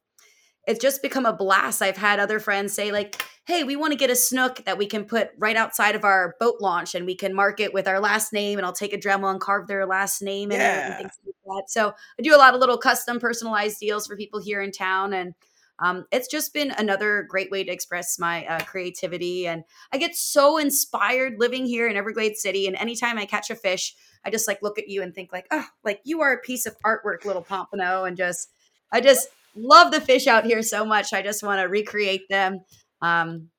[0.66, 1.80] it's just become a blast.
[1.80, 4.86] I've had other friends say like, "Hey, we want to get a snook that we
[4.86, 8.00] can put right outside of our boat launch, and we can mark it with our
[8.00, 10.96] last name, and I'll take a Dremel and carve their last name in it and
[10.96, 14.40] things like that." So I do a lot of little custom, personalized deals for people
[14.40, 15.34] here in town, and
[15.78, 19.46] um, it's just been another great way to express my uh, creativity.
[19.46, 22.66] And I get so inspired living here in Everglades City.
[22.66, 25.46] And anytime I catch a fish, I just like look at you and think like,
[25.50, 28.04] oh, like you are a piece of artwork, little pompano.
[28.04, 28.48] And just,
[28.92, 31.12] I just love the fish out here so much.
[31.12, 32.60] I just want to recreate them.
[33.02, 33.50] Um,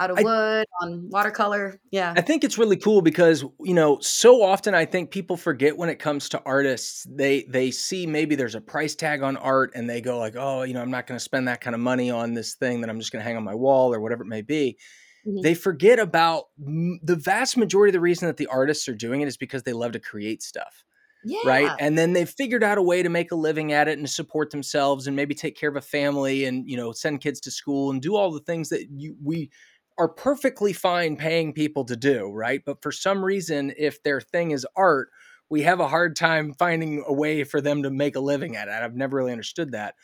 [0.00, 1.80] out of I- wood on watercolor.
[1.90, 2.14] Yeah.
[2.16, 5.88] I think it's really cool because you know so often I think people forget when
[5.88, 9.88] it comes to artists they they see maybe there's a price tag on art and
[9.88, 12.10] they go like oh you know I'm not going to spend that kind of money
[12.10, 14.28] on this thing that I'm just going to hang on my wall or whatever it
[14.28, 14.76] may be.
[15.26, 15.42] Mhm.
[15.42, 19.20] They forget about m- the vast majority of the reason that the artists are doing
[19.20, 20.84] it is because they love to create stuff.
[21.26, 21.38] yeah.
[21.46, 21.70] right?
[21.80, 24.12] And then they've figured out a way to make a living at it and to
[24.12, 27.50] support themselves and maybe take care of a family and you know send kids to
[27.50, 29.50] school and do all the things that you, we
[29.98, 32.62] are perfectly fine paying people to do, right?
[32.64, 35.10] But for some reason, if their thing is art,
[35.48, 38.68] we have a hard time finding a way for them to make a living at
[38.68, 38.72] it.
[38.72, 39.94] I've never really understood that.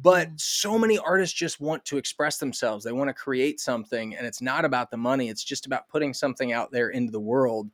[0.00, 2.84] But so many artists just want to express themselves.
[2.84, 5.28] They want to create something, and it's not about the money.
[5.28, 7.70] It's just about putting something out there into the world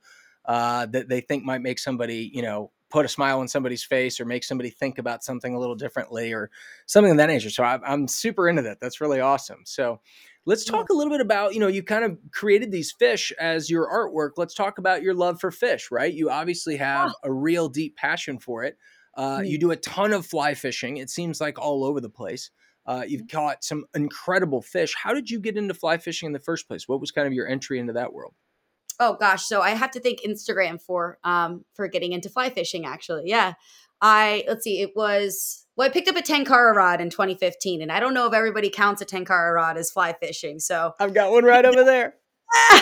[0.47, 4.21] uh, that they think might make somebody, you know, put a smile on somebody's face
[4.21, 6.51] or make somebody think about something a little differently or
[6.87, 7.51] something of that nature.
[7.51, 8.79] So I, I'm super into that.
[8.81, 9.63] That's really awesome.
[9.65, 10.01] So
[10.47, 13.71] let's talk a little bit about, you know, you kind of created these fish as
[13.71, 14.33] your artwork.
[14.37, 16.13] Let's talk about your love for fish, right?
[16.13, 18.77] You obviously have a real deep passion for it.
[19.17, 20.97] Uh, you do a ton of fly fishing.
[20.97, 22.51] It seems like all over the place.
[22.87, 24.95] Uh, you've caught some incredible fish.
[24.95, 26.87] How did you get into fly fishing in the first place?
[26.89, 28.35] What was kind of your entry into that world?
[29.01, 32.87] oh gosh so i have to thank instagram for um for getting into fly fishing
[32.87, 33.55] actually yeah
[34.01, 37.93] i let's see it was well i picked up a tenkara rod in 2015 and
[37.93, 41.33] i don't know if everybody counts a tenkara rod as fly fishing so I've got
[41.33, 42.15] one right over there.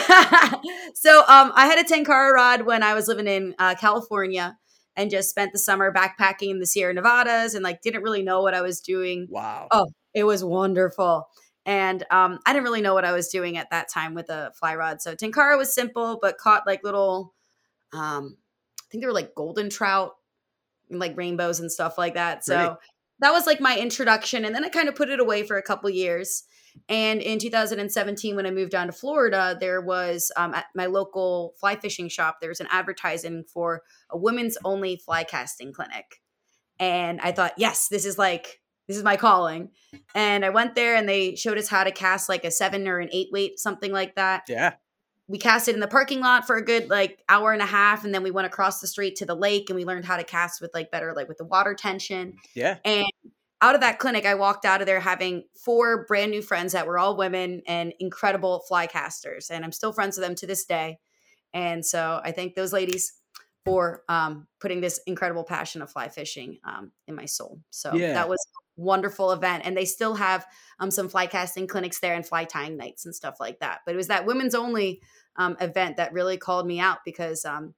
[0.94, 4.58] so um i had a tenkara rod when i was living in uh, california
[4.96, 8.42] and just spent the summer backpacking in the sierra nevadas and like didn't really know
[8.42, 9.68] what i was doing Wow.
[9.70, 11.28] Oh, it was wonderful.
[11.64, 14.52] And um, I didn't really know what I was doing at that time with a
[14.58, 15.00] fly rod.
[15.00, 17.34] So Tenkara was simple, but caught like little,
[17.92, 18.36] um,
[18.80, 20.12] I think they were like golden trout,
[20.98, 22.44] like rainbows and stuff like that.
[22.44, 22.78] So Great.
[23.20, 24.44] that was like my introduction.
[24.44, 26.44] And then I kind of put it away for a couple years.
[26.88, 31.54] And in 2017, when I moved down to Florida, there was um, at my local
[31.60, 36.22] fly fishing shop, there was an advertising for a women's only fly casting clinic.
[36.78, 39.70] And I thought, yes, this is like, this is my calling.
[40.14, 42.98] And I went there and they showed us how to cast like a seven or
[42.98, 44.44] an eight weight, something like that.
[44.48, 44.74] Yeah.
[45.28, 48.04] We cast it in the parking lot for a good like hour and a half.
[48.04, 50.24] And then we went across the street to the lake and we learned how to
[50.24, 52.34] cast with like better, like with the water tension.
[52.54, 52.78] Yeah.
[52.84, 53.06] And
[53.62, 56.86] out of that clinic, I walked out of there having four brand new friends that
[56.86, 59.50] were all women and incredible fly casters.
[59.50, 60.98] And I'm still friends with them to this day.
[61.54, 63.12] And so I thank those ladies
[63.64, 67.60] for um, putting this incredible passion of fly fishing um, in my soul.
[67.70, 68.14] So Yeah.
[68.14, 68.44] that was
[68.76, 69.62] wonderful event.
[69.64, 70.46] And they still have
[70.78, 73.80] um, some fly casting clinics there and fly tying nights and stuff like that.
[73.84, 75.00] But it was that women's only
[75.36, 77.74] um, event that really called me out because um,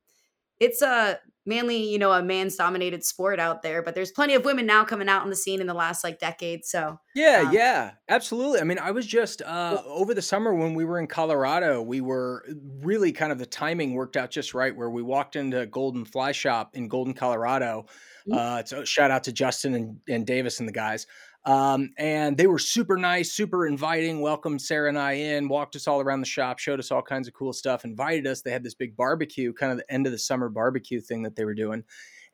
[0.60, 4.44] it's a mainly, you know, a man's dominated sport out there, but there's plenty of
[4.44, 6.64] women now coming out on the scene in the last like decade.
[6.64, 8.60] So Yeah, Um, yeah, absolutely.
[8.60, 11.82] I mean, I was just uh, over the summer when we were in Colorado.
[11.82, 12.44] We were
[12.80, 16.32] really kind of the timing worked out just right, where we walked into Golden Fly
[16.32, 17.86] Shop in Golden, Colorado.
[18.28, 18.36] Mm.
[18.36, 21.06] Uh, so shout out to Justin and, and Davis and the guys.
[21.46, 25.86] Um, and they were super nice, super inviting, welcomed Sarah and I in, walked us
[25.86, 28.40] all around the shop, showed us all kinds of cool stuff, invited us.
[28.40, 31.36] They had this big barbecue, kind of the end of the summer barbecue thing that
[31.36, 31.84] they were doing.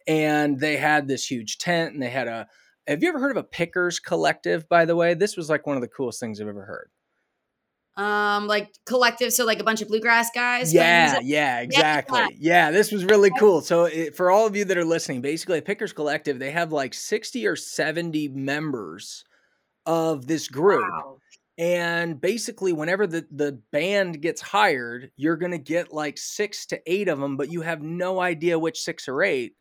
[0.07, 2.47] And they had this huge tent and they had a,
[2.87, 5.15] have you ever heard of a pickers collective, by the way?
[5.15, 6.91] This was like one of the coolest things I've ever heard.
[7.97, 10.73] Um like collective, so like a bunch of bluegrass guys.
[10.73, 12.21] Yeah, yeah, exactly.
[12.39, 13.61] Yeah, this was really cool.
[13.61, 16.95] So, it, for all of you that are listening, basically, Pickers Collective, they have like
[16.95, 19.25] 60 or 70 members
[19.87, 20.85] of this group.
[20.89, 21.19] Wow.
[21.59, 26.81] And basically, whenever the, the band gets hired, you're going to get like six to
[26.87, 29.53] eight of them, but you have no idea which six or eight.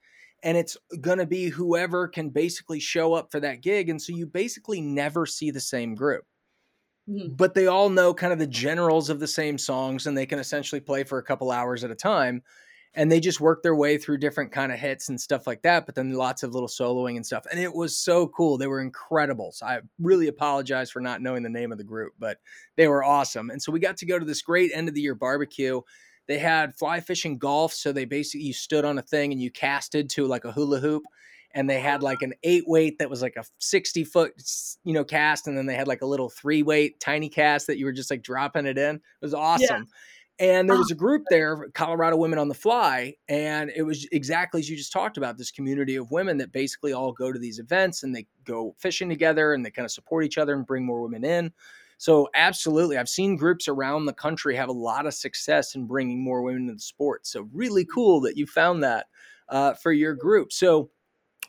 [0.41, 3.89] And it's going to be whoever can basically show up for that gig.
[3.89, 6.23] And so you basically never see the same group
[7.09, 7.37] Mhm.
[7.37, 10.39] but they all know kind of the generals of the same songs and they can
[10.39, 12.43] essentially play for a couple hours at a time
[12.95, 15.85] and they just work their way through different kind of hits and stuff like that
[15.85, 18.81] but then lots of little soloing and stuff and it was so cool they were
[18.81, 22.39] incredible so i really apologize for not knowing the name of the group but
[22.77, 25.01] they were awesome and so we got to go to this great end of the
[25.01, 25.81] year barbecue
[26.27, 29.51] they had fly fishing golf so they basically you stood on a thing and you
[29.51, 31.03] casted to like a hula hoop
[31.53, 34.33] and they had like an eight weight that was like a 60 foot
[34.83, 37.77] you know cast and then they had like a little three weight tiny cast that
[37.77, 39.87] you were just like dropping it in it was awesome
[40.39, 40.77] And there Oh.
[40.77, 44.77] was a group there, Colorado Women on the Fly, and it was exactly as you
[44.77, 48.15] just talked about this community of women that basically all go to these events and
[48.15, 51.25] they go fishing together and they kind of support each other and bring more women
[51.25, 51.51] in.
[51.97, 56.23] So, absolutely, I've seen groups around the country have a lot of success in bringing
[56.23, 57.27] more women to the sport.
[57.27, 59.07] So, really cool that you found that
[59.49, 60.53] uh, for your group.
[60.53, 60.89] So,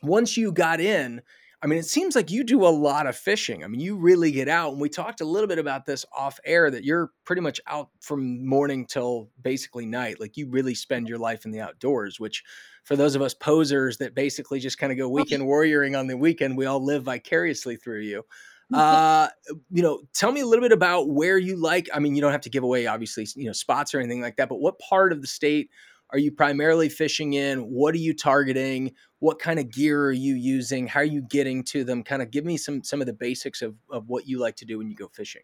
[0.01, 1.21] once you got in,
[1.63, 3.63] I mean, it seems like you do a lot of fishing.
[3.63, 4.71] I mean, you really get out.
[4.71, 7.89] And we talked a little bit about this off air that you're pretty much out
[7.99, 10.19] from morning till basically night.
[10.19, 12.43] Like you really spend your life in the outdoors, which
[12.83, 16.17] for those of us posers that basically just kind of go weekend warrioring on the
[16.17, 18.23] weekend, we all live vicariously through you.
[18.73, 19.27] Uh,
[19.69, 21.89] you know, tell me a little bit about where you like.
[21.93, 24.37] I mean, you don't have to give away obviously, you know, spots or anything like
[24.37, 25.69] that, but what part of the state
[26.11, 27.59] are you primarily fishing in?
[27.59, 28.93] What are you targeting?
[29.21, 30.87] What kind of gear are you using?
[30.87, 32.03] How are you getting to them?
[32.03, 34.65] Kind of give me some some of the basics of of what you like to
[34.65, 35.43] do when you go fishing.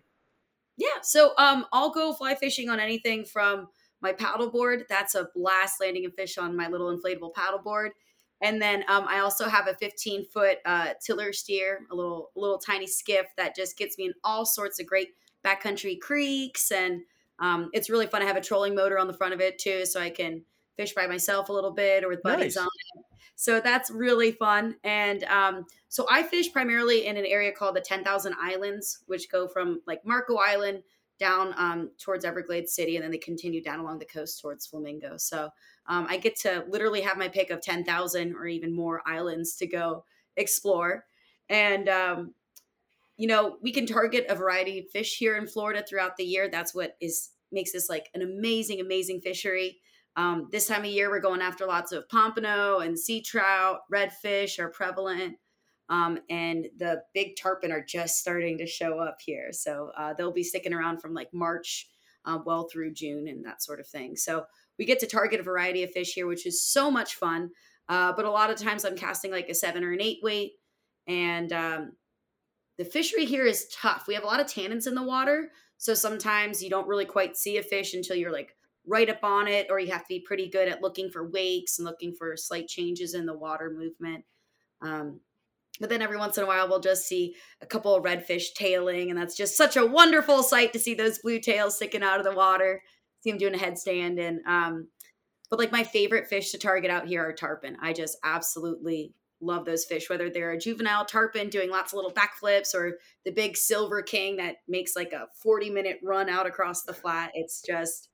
[0.77, 1.01] Yeah.
[1.03, 3.69] So um I'll go fly fishing on anything from
[4.01, 4.87] my paddleboard.
[4.89, 7.91] That's a blast landing a fish on my little inflatable paddleboard.
[8.41, 12.59] And then um, I also have a 15 foot uh, tiller steer, a little little
[12.59, 15.09] tiny skiff that just gets me in all sorts of great
[15.43, 17.01] backcountry creeks, and
[17.39, 18.21] um, it's really fun.
[18.21, 20.43] I have a trolling motor on the front of it too, so I can
[20.75, 22.57] fish by myself a little bit or with buddies Nice.
[22.57, 23.05] on it.
[23.39, 24.77] So that's really fun.
[24.83, 29.47] And um, so I fish primarily in an area called the 10,000 Islands, which go
[29.47, 30.81] from like Marco Island
[31.19, 35.17] down um, towards Everglades City, and then they continue down along the coast towards Flamingo.
[35.17, 35.51] So
[35.85, 39.67] um, I get to literally have my pick of 10,000 or even more islands to
[39.67, 40.03] go
[40.35, 41.05] explore.
[41.47, 42.33] And, um,
[43.17, 46.49] you know, we can target a variety of fish here in Florida throughout the year.
[46.49, 49.77] That's what is makes this like an amazing, amazing fishery.
[50.17, 54.57] Um, this time of year, we're going after lots of pompano and sea trout, redfish
[54.59, 55.35] are prevalent.
[55.89, 59.53] Um, and the big tarpon are just starting to show up here.
[59.53, 61.87] So uh, they'll be sticking around from like March
[62.25, 64.17] uh, well through June and that sort of thing.
[64.17, 64.45] So
[64.77, 67.51] we get to target a variety of fish here, which is so much fun.
[67.87, 70.53] Uh, but a lot of times I'm casting like a seven or an eight weight.
[71.07, 71.91] And um,
[72.77, 74.05] the fishery here is tough.
[74.07, 75.51] We have a lot of tannins in the water.
[75.77, 78.55] So sometimes you don't really quite see a fish until you're like
[78.87, 81.77] right up on it, or you have to be pretty good at looking for wakes
[81.77, 84.23] and looking for slight changes in the water movement.
[84.81, 85.19] Um,
[85.79, 89.09] but then every once in a while, we'll just see a couple of redfish tailing,
[89.09, 92.25] and that's just such a wonderful sight to see those blue tails sticking out of
[92.25, 92.81] the water.
[93.21, 94.87] See them doing a headstand, and um,
[95.49, 97.77] but like my favorite fish to target out here are tarpon.
[97.81, 102.13] I just absolutely love those fish, whether they're a juvenile tarpon doing lots of little
[102.13, 106.83] backflips or the big silver king that makes like a 40 minute run out across
[106.83, 107.31] the flat.
[107.33, 108.09] It's just,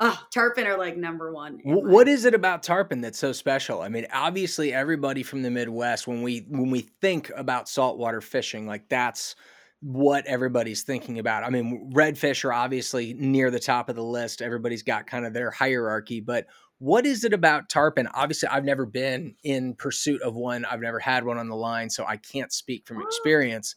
[0.00, 1.60] ah, tarpon are like number one.
[1.64, 3.82] my- What is it about tarpon that's so special?
[3.82, 8.66] I mean, obviously, everybody from the Midwest, when we when we think about saltwater fishing,
[8.66, 9.36] like that's
[9.80, 11.44] what everybody's thinking about.
[11.44, 14.42] I mean, redfish are obviously near the top of the list.
[14.42, 16.46] Everybody's got kind of their hierarchy, but
[16.78, 18.08] what is it about tarpon?
[18.08, 20.64] Obviously, I've never been in pursuit of one.
[20.64, 23.76] I've never had one on the line, so I can't speak from experience.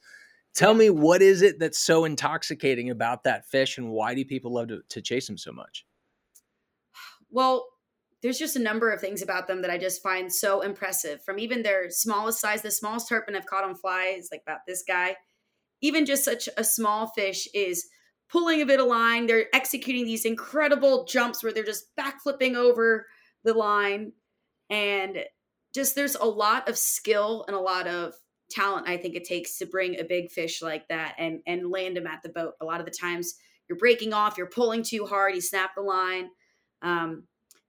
[0.54, 4.54] Tell me, what is it that's so intoxicating about that fish, and why do people
[4.54, 5.86] love to, to chase them so much?
[7.32, 7.66] Well,
[8.22, 11.24] there's just a number of things about them that I just find so impressive.
[11.24, 14.60] From even their smallest size, the smallest tarpon I've caught on fly is like about
[14.68, 15.16] this guy.
[15.82, 17.88] Even just such a small fish is
[18.30, 19.26] pulling a bit of line.
[19.26, 23.08] They're executing these incredible jumps where they're just backflipping over
[23.44, 24.12] the line.
[24.70, 25.26] And
[25.74, 28.14] just there's a lot of skill and a lot of
[28.52, 31.98] talent I think it takes to bring a big fish like that and and land
[31.98, 32.54] him at the boat.
[32.62, 33.36] A lot of the times
[33.68, 36.30] you're breaking off, you're pulling too hard, you snap the line.
[36.82, 37.24] Um,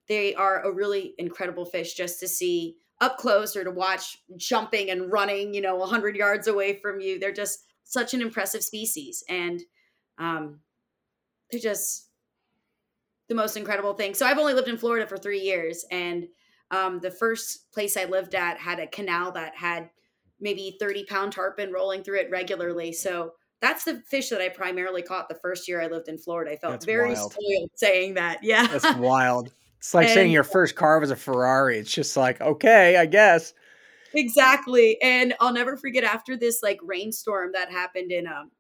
[0.09, 4.91] they are a really incredible fish just to see up close or to watch jumping
[4.91, 7.19] and running, you know, 100 yards away from you.
[7.19, 9.25] They're just such an impressive species.
[9.29, 9.61] And
[10.19, 10.61] um,
[11.51, 12.09] they're just
[13.29, 14.15] the most incredible thing.
[14.15, 15.85] So I've only lived in Florida for three years.
[15.91, 16.29] And
[16.71, 19.91] um, the first place I lived at had a canal that had
[20.41, 22.93] maybe 30 pound tarpon rolling through it regularly.
[22.93, 26.51] So that's the fish that I primarily caught the first year I lived in Florida.
[26.51, 27.33] I felt That's very wild.
[27.33, 28.41] spoiled saying that.
[28.43, 28.67] Yeah.
[28.67, 29.53] That's wild.
[29.79, 31.79] It's like saying your first car was a Ferrari.
[31.79, 33.55] It's just like, okay, I guess.
[34.15, 35.01] exactly.
[35.01, 38.51] And I'll never forget after this like rainstorm that happened in um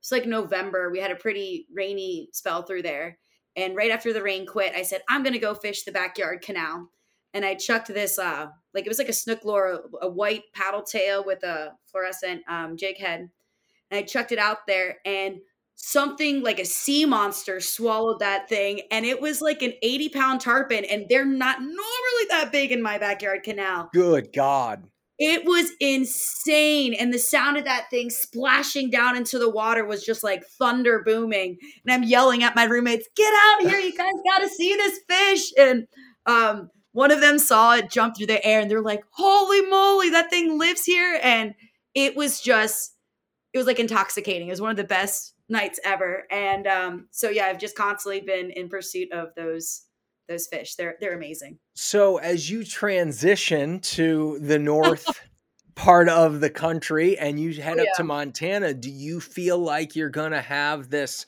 [0.00, 0.90] it's like November.
[0.90, 3.18] We had a pretty rainy spell through there.
[3.56, 6.88] And right after the rain quit, I said, I'm gonna go fish the backyard canal.
[7.34, 10.82] And I chucked this uh like it was like a snook lure, a white paddle
[10.82, 13.28] tail with a fluorescent um jig head.
[13.90, 15.38] And I chucked it out there and
[15.74, 20.40] something like a sea monster swallowed that thing and it was like an 80 pound
[20.40, 24.88] tarpon and they're not normally that big in my backyard canal Good God.
[25.18, 26.94] It was insane.
[26.94, 31.02] And the sound of that thing splashing down into the water was just like thunder
[31.04, 31.58] booming.
[31.84, 33.80] And I'm yelling at my roommates, get out here.
[33.80, 35.52] You guys got to see this fish.
[35.58, 35.88] And
[36.26, 40.10] um, one of them saw it jump through the air and they're like, holy moly,
[40.10, 41.18] that thing lives here.
[41.20, 41.54] And
[41.94, 42.94] it was just,
[43.52, 44.48] it was like intoxicating.
[44.48, 46.24] It was one of the best nights ever.
[46.30, 49.84] And um, so, yeah, I've just constantly been in pursuit of those
[50.28, 50.74] those fish.
[50.76, 51.58] They're they're amazing.
[51.74, 55.06] So as you transition to the north
[55.74, 59.96] part of the country and you head Oh, up to Montana, do you feel like
[59.96, 61.24] you're going to have this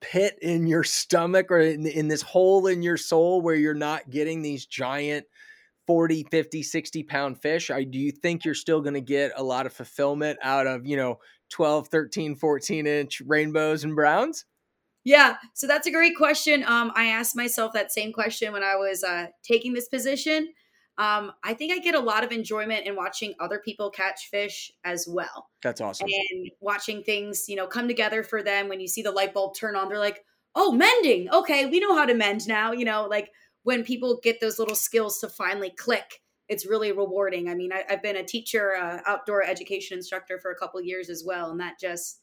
[0.00, 4.10] pit in your stomach or in, in this hole in your soul where you're not
[4.10, 5.26] getting these giant
[5.86, 7.70] 40, 50, 60 pound fish?
[7.70, 10.86] I, do you think you're still going to get a lot of fulfillment out of,
[10.86, 11.18] you know,
[11.50, 14.44] 12, 13, 14 inch rainbows and browns?
[15.04, 16.64] Yeah, so that's a great question.
[16.66, 20.48] Um, I asked myself that same question when I was uh, taking this position.
[20.98, 24.72] Um, I think I get a lot of enjoyment in watching other people catch fish
[24.84, 26.08] as well, That's awesome.
[26.08, 28.68] and watching things, you know, come together for them.
[28.68, 30.24] When you see the light bulb turn on, they're like,
[30.54, 31.28] "Oh, mending.
[31.30, 33.30] Okay, we know how to mend now." You know, like
[33.62, 37.48] when people get those little skills to finally click, it's really rewarding.
[37.48, 41.10] I mean, I, I've been a teacher, uh, outdoor education instructor for a couple years
[41.10, 42.20] as well, and that just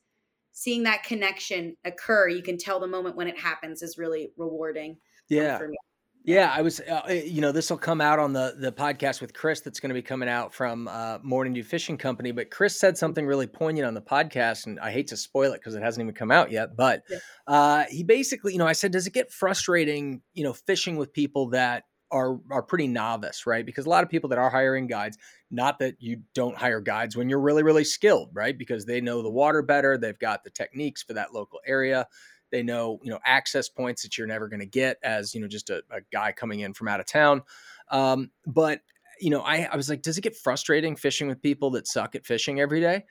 [0.54, 4.92] seeing that connection occur, you can tell the moment when it happens is really rewarding.
[4.92, 4.98] um,
[5.30, 5.58] Yeah.
[5.58, 5.78] for me.
[6.26, 6.80] Yeah, I was.
[6.80, 9.60] Uh, you know, this will come out on the the podcast with Chris.
[9.60, 12.32] That's going to be coming out from uh, Morning Dew Fishing Company.
[12.32, 15.58] But Chris said something really poignant on the podcast, and I hate to spoil it
[15.58, 16.78] because it hasn't even come out yet.
[16.78, 17.04] But
[17.46, 21.12] uh, he basically, you know, I said, does it get frustrating, you know, fishing with
[21.12, 21.84] people that
[22.14, 23.66] are are pretty novice, right?
[23.66, 25.18] Because a lot of people that are hiring guides,
[25.52, 28.58] not that you don't hire guides when you're really really skilled, right?
[28.58, 32.08] Because they know the water better, they've got the techniques for that local area
[32.54, 35.48] they know you know access points that you're never going to get as you know
[35.48, 37.42] just a, a guy coming in from out of town
[37.90, 38.82] um, but
[39.20, 42.16] you know I, I was like does it get frustrating fishing with people that suck
[42.16, 43.04] at fishing every day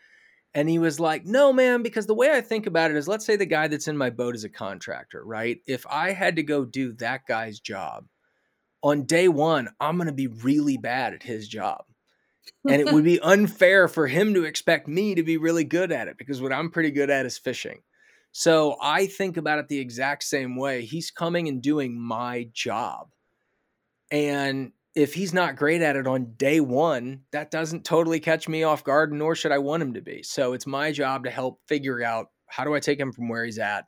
[0.54, 3.26] and he was like no man because the way i think about it is let's
[3.26, 6.42] say the guy that's in my boat is a contractor right if i had to
[6.42, 8.06] go do that guy's job
[8.82, 11.84] on day one i'm going to be really bad at his job
[12.68, 16.08] and it would be unfair for him to expect me to be really good at
[16.08, 17.80] it because what i'm pretty good at is fishing
[18.32, 20.84] so I think about it the exact same way.
[20.84, 23.10] He's coming and doing my job.
[24.10, 28.62] And if he's not great at it on day one, that doesn't totally catch me
[28.62, 30.22] off guard, nor should I want him to be.
[30.22, 33.44] So it's my job to help figure out how do I take him from where
[33.44, 33.84] he's at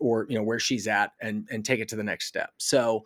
[0.00, 2.50] or you know where she's at and and take it to the next step.
[2.58, 3.04] So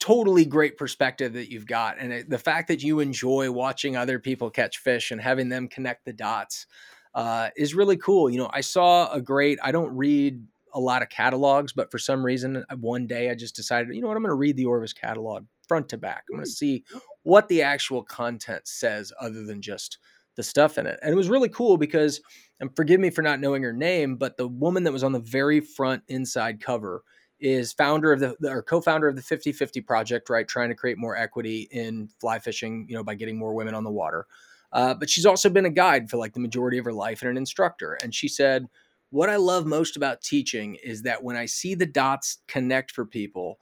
[0.00, 4.18] totally great perspective that you've got and it, the fact that you enjoy watching other
[4.18, 6.66] people catch fish and having them connect the dots
[7.14, 8.30] uh, is really cool.
[8.30, 10.40] You know, I saw a great, I don't read
[10.74, 14.00] a lot of catalogs, but for some reason, uh, one day I just decided, you
[14.00, 16.24] know what, I'm going to read the Orvis catalog front to back.
[16.30, 16.84] I'm going to see
[17.22, 19.98] what the actual content says other than just
[20.36, 20.98] the stuff in it.
[21.02, 22.20] And it was really cool because,
[22.60, 25.18] and forgive me for not knowing her name, but the woman that was on the
[25.18, 27.02] very front inside cover
[27.40, 31.16] is founder of the or co-founder of the 50-50 project right trying to create more
[31.16, 34.26] equity in fly fishing you know by getting more women on the water
[34.72, 37.30] uh, but she's also been a guide for like the majority of her life and
[37.30, 37.98] an instructor.
[38.02, 38.66] And she said,
[39.10, 43.06] What I love most about teaching is that when I see the dots connect for
[43.06, 43.58] people,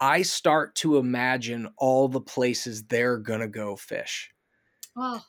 [0.00, 4.30] I start to imagine all the places they're going to go fish.
[4.96, 5.22] Oh,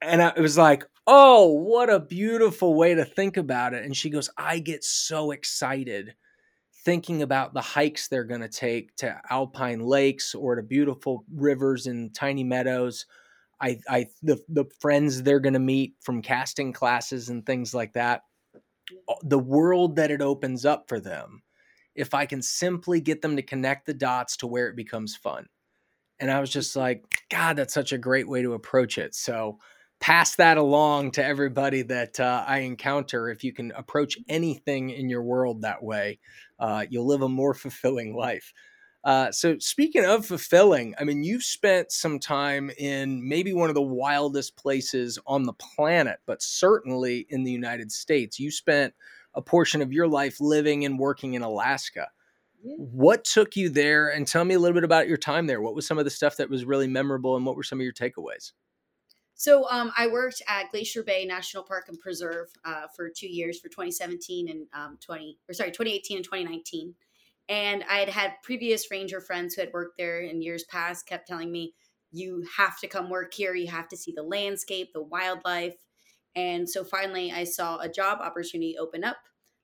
[0.00, 3.84] And I, it was like, Oh, what a beautiful way to think about it.
[3.84, 6.14] And she goes, I get so excited
[6.88, 11.86] thinking about the hikes they're going to take to alpine lakes or to beautiful rivers
[11.86, 13.04] and tiny meadows
[13.60, 17.92] I, I, the the friends they're going to meet from casting classes and things like
[17.94, 18.22] that,
[19.22, 21.42] the world that it opens up for them,
[21.94, 25.46] if I can simply get them to connect the dots to where it becomes fun.
[26.20, 29.14] And I was just like, God, that's such a great way to approach it.
[29.14, 29.58] So
[30.00, 33.30] pass that along to everybody that uh, I encounter.
[33.30, 36.18] If you can approach anything in your world that way,
[36.58, 38.52] uh, you'll live a more fulfilling life.
[39.04, 43.74] Uh, so speaking of fulfilling, I mean, you've spent some time in maybe one of
[43.74, 48.38] the wildest places on the planet, but certainly in the United States.
[48.38, 48.92] You spent
[49.34, 52.08] a portion of your life living and working in Alaska.
[52.62, 52.74] Yeah.
[52.76, 54.08] What took you there?
[54.08, 55.60] And tell me a little bit about your time there.
[55.60, 57.84] What was some of the stuff that was really memorable, and what were some of
[57.84, 58.52] your takeaways?
[59.38, 63.60] So um, I worked at Glacier Bay National Park and Preserve uh, for two years,
[63.60, 66.92] for 2017 and um, 20, or sorry, 2018 and 2019.
[67.48, 71.28] And I had had previous ranger friends who had worked there in years past, kept
[71.28, 71.72] telling me,
[72.10, 73.54] "You have to come work here.
[73.54, 75.76] You have to see the landscape, the wildlife."
[76.34, 79.18] And so finally, I saw a job opportunity open up.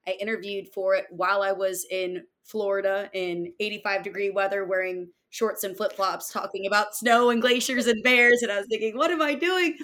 [0.06, 5.64] I interviewed for it while I was in Florida in 85 degree weather wearing shorts
[5.64, 8.42] and flip flops talking about snow and glaciers and bears.
[8.42, 9.76] And I was thinking, what am I doing?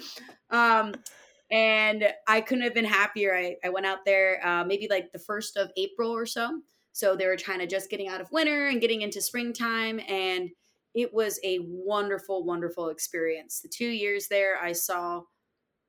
[0.49, 0.93] Um,
[1.51, 3.35] and I couldn't have been happier.
[3.35, 6.61] I, I went out there uh, maybe like the first of April or so.
[6.93, 9.99] So they were kind of just getting out of winter and getting into springtime.
[10.07, 10.51] And
[10.93, 13.59] it was a wonderful, wonderful experience.
[13.59, 15.23] The two years there, I saw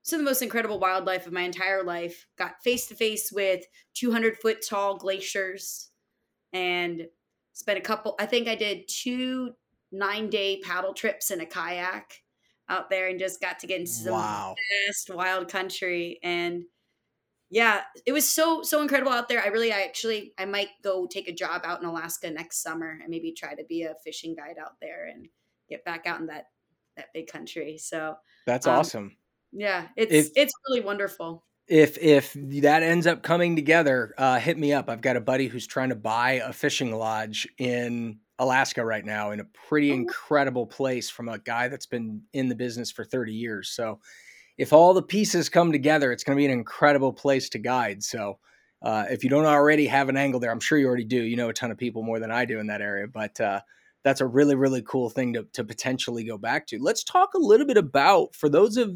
[0.02, 2.26] some of the most incredible wildlife of my entire life.
[2.36, 5.90] Got face to face with 200 foot tall glaciers
[6.52, 7.06] and
[7.53, 9.53] spent a couple, I think I did two
[9.90, 12.22] nine day paddle trips in a kayak
[12.68, 14.55] out there and just got to get into some Wow.
[14.86, 16.18] vast wild country.
[16.22, 16.64] And
[17.50, 19.42] yeah, it was so, so incredible out there.
[19.42, 22.98] I really, I actually, I might go take a job out in Alaska next summer
[23.00, 25.28] and maybe try to be a fishing guide out there and
[25.68, 26.46] get back out in that,
[26.96, 27.76] that big country.
[27.76, 29.16] So That's Um, awesome.
[29.53, 31.44] yeah, it's If- it's really wonderful.
[31.73, 34.91] If if that ends up coming together, uh, hit me up.
[34.91, 39.31] I've got a buddy who's trying to buy a fishing lodge in Alaska right now
[39.31, 39.95] in a pretty Oh.
[39.95, 43.70] incredible place from a guy that's been in the business for 30 years.
[43.70, 44.01] So
[44.59, 48.03] if all the pieces come together, it's going to be an incredible place to guide.
[48.03, 48.39] So
[48.83, 51.23] uh, if you don't already have an angle there, I'm sure you already do.
[51.23, 53.62] You know a ton of people more than I do in that area, but uh,
[54.05, 56.78] that's a really really cool thing to, to potentially go back to.
[56.78, 58.94] Let's talk a little bit about for those of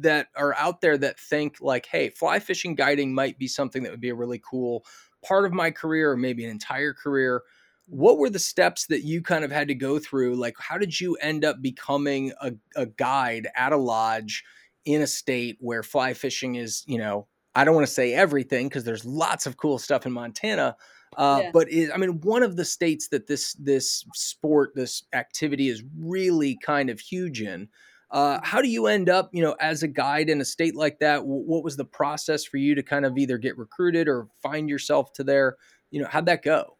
[0.00, 3.92] that are out there that think like, hey, fly fishing guiding might be something that
[3.92, 4.84] would be a really cool
[5.24, 7.42] part of my career or maybe an entire career.
[7.86, 10.34] What were the steps that you kind of had to go through?
[10.34, 14.44] Like, how did you end up becoming a, a guide at a lodge
[14.84, 18.68] in a state where fly fishing is, you know, I don't want to say everything
[18.68, 20.76] because there's lots of cool stuff in Montana,
[21.16, 21.50] uh, Yeah.
[21.52, 25.82] but it, I mean, one of the states that this this sport, this activity is
[25.98, 27.68] really kind of huge in.
[28.10, 30.98] Uh, how do you end up, you know, as a guide in a state like
[31.00, 31.20] that?
[31.20, 34.68] Wh- What was the process for you to kind of either get recruited or find
[34.68, 35.56] yourself to there?
[35.90, 36.76] You know, how'd that go?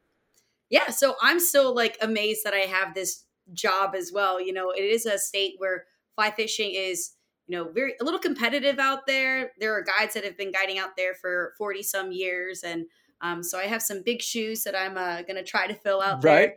[0.71, 4.41] Yeah, so I'm still like amazed that I have this job as well.
[4.41, 7.13] You know, it is a state where fly fishing is,
[7.47, 9.53] you know, very a little competitive out there.
[9.61, 12.87] There are guides that have been guiding out there for 40 some years and
[13.21, 16.01] um, so I have some big shoes that I'm uh, going to try to fill
[16.01, 16.51] out Right.
[16.51, 16.55] there.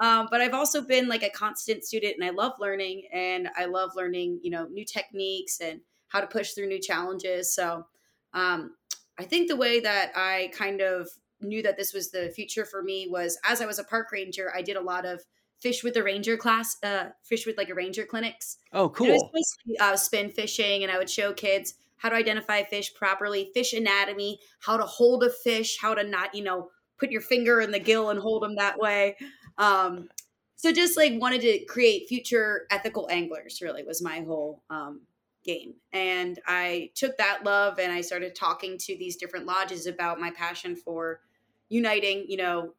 [0.00, 3.66] Um, but I've also been like a constant student and I love learning and I
[3.66, 7.54] love learning, you know, new techniques and how to push through new challenges.
[7.54, 7.86] So
[8.32, 8.76] um,
[9.18, 11.08] I think the way that I kind of
[11.40, 14.52] knew that this was the future for me was as I was a park ranger,
[14.54, 15.22] I did a lot of
[15.60, 18.58] fish with the ranger class, uh, fish with like a ranger clinics.
[18.72, 19.30] Oh, And It was cool.
[19.32, 23.72] basically uh, spin fishing, and I would show kids how to identify fish properly, fish
[23.72, 27.70] anatomy, how to hold a fish, how to not, you know, put your finger in
[27.70, 29.16] the gill and hold them that way.
[29.58, 30.08] Um,
[30.56, 33.60] so just like wanted to create future ethical anglers.
[33.60, 35.02] Really was my whole um,
[35.44, 40.20] game, and I took that love and I started talking to these different lodges about
[40.20, 41.20] my passion for
[41.68, 42.74] uniting, you know,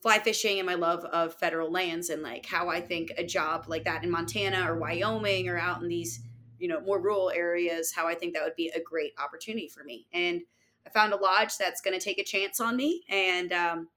[0.00, 3.64] fly fishing and my love of federal lands and like how I think a job
[3.66, 6.20] like that in Montana or Wyoming or out in these,
[6.58, 9.84] you know, more rural areas, how I think that would be a great opportunity for
[9.84, 10.06] me.
[10.12, 10.42] And
[10.86, 13.02] I found a lodge that's going to take a chance on me.
[13.08, 13.88] And um,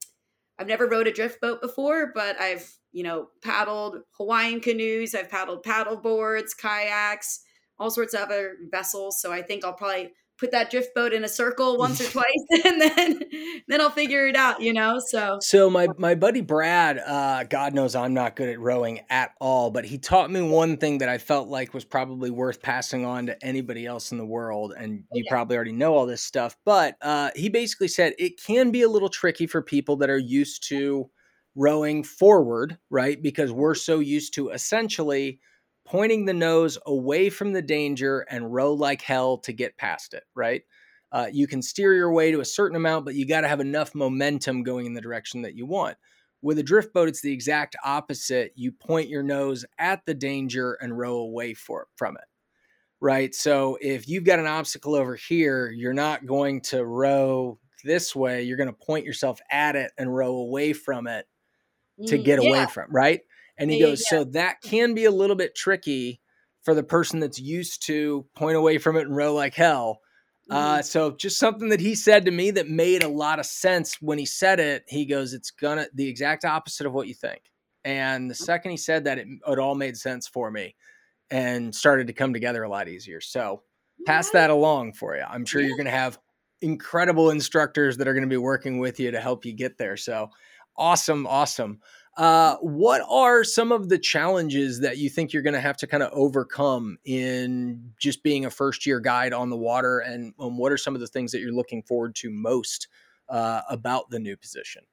[0.58, 5.30] I've never rowed a drift boat before, but I've, you know, paddled Hawaiian canoes, I've
[5.30, 7.42] paddled paddle boards, kayaks,
[7.78, 9.22] all sorts of other vessels.
[9.22, 12.26] So I think I'll probably put that drift boat in a circle once or twice
[12.66, 13.24] and then
[13.68, 15.00] then I'll figure it out, you know?
[15.00, 19.32] So So my my buddy Brad, uh, God knows I'm not good at rowing at
[19.40, 23.06] all, but he taught me one thing that I felt like was probably worth passing
[23.06, 24.74] on to anybody else in the world.
[24.78, 25.30] And you yeah.
[25.30, 28.90] probably already know all this stuff, but uh, he basically said it can be a
[28.90, 31.10] little tricky for people that are used to
[31.56, 33.22] rowing forward, right?
[33.22, 35.40] Because we're so used to essentially
[35.90, 40.24] pointing the nose away from the danger and row like hell to get past it,
[40.36, 40.64] right?
[41.12, 43.60] Uh, you can steer your way to a certain amount, but you got to have
[43.60, 45.98] enough momentum going in the direction that you want.
[46.42, 48.54] With a drift boat, it's the exact opposite.
[48.56, 52.26] You point your nose at the danger and row away for, from it,
[53.02, 53.34] right?
[53.34, 58.44] So if you've got an obstacle over here, you're not going to row this way.
[58.44, 61.26] You're going to point yourself at it and row away from it
[62.08, 63.22] to Mm, get away from, right?
[63.60, 66.22] And he Yeah, yeah, goes, so that can be a little bit tricky
[66.64, 70.02] for the person that's used to point away from it and row like hell.
[70.50, 70.84] Uh, Mhm.
[70.84, 74.18] so just something that he said to me that made a lot of sense when
[74.18, 74.84] he said it.
[74.88, 77.44] He goes, "It's gonna the exact opposite of what you think."
[77.86, 80.76] And the second he said that, it, it all made sense for me
[81.32, 83.22] and started to come together a lot easier.
[83.22, 83.64] So
[84.06, 85.24] pass that along for you.
[85.24, 86.20] I'm sure you're going to have
[86.62, 89.98] incredible instructors that are going to be working with you to help you get there.
[89.98, 90.30] So
[90.78, 91.80] awesome, awesome.
[92.20, 95.88] Uh, what are some of the challenges that you think you're going to have to
[95.88, 100.00] kind of overcome in just being a first year guide on the water?
[100.00, 102.90] And um, what are some of the things that you're looking forward to most
[103.30, 104.84] uh, about the new position?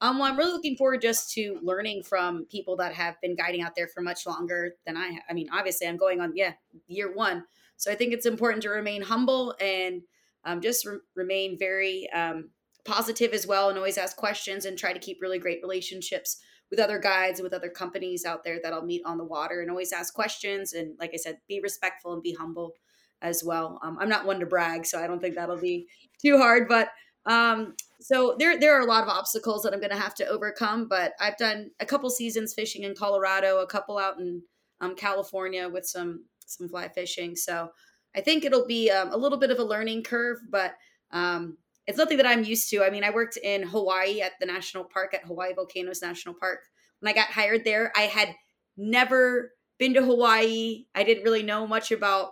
[0.00, 3.62] Um, well, I'm really looking forward just to learning from people that have been guiding
[3.62, 5.20] out there for much longer than I.
[5.28, 6.54] I mean, obviously, I'm going on yeah
[6.88, 7.44] year one,
[7.76, 10.02] so I think it's important to remain humble and
[10.44, 12.48] um, just re- remain very um,
[12.84, 16.80] positive as well, and always ask questions and try to keep really great relationships with
[16.80, 19.70] other guides and with other companies out there that I'll meet on the water, and
[19.70, 22.74] always ask questions and, like I said, be respectful and be humble
[23.22, 23.78] as well.
[23.82, 25.86] Um, I'm not one to brag, so I don't think that'll be
[26.22, 26.88] too hard, but
[27.26, 30.26] um, so there there are a lot of obstacles that I'm going to have to
[30.26, 30.88] overcome.
[30.88, 34.42] But I've done a couple seasons fishing in Colorado, a couple out in
[34.80, 37.36] um, California with some some fly fishing.
[37.36, 37.70] So
[38.16, 40.74] I think it'll be um, a little bit of a learning curve, but
[41.10, 41.58] um,
[41.90, 42.84] it's nothing that I'm used to.
[42.84, 46.60] I mean, I worked in Hawaii at the national park at Hawaii Volcanoes National Park.
[47.00, 48.36] When I got hired there, I had
[48.76, 50.84] never been to Hawaii.
[50.94, 52.30] I didn't really know much about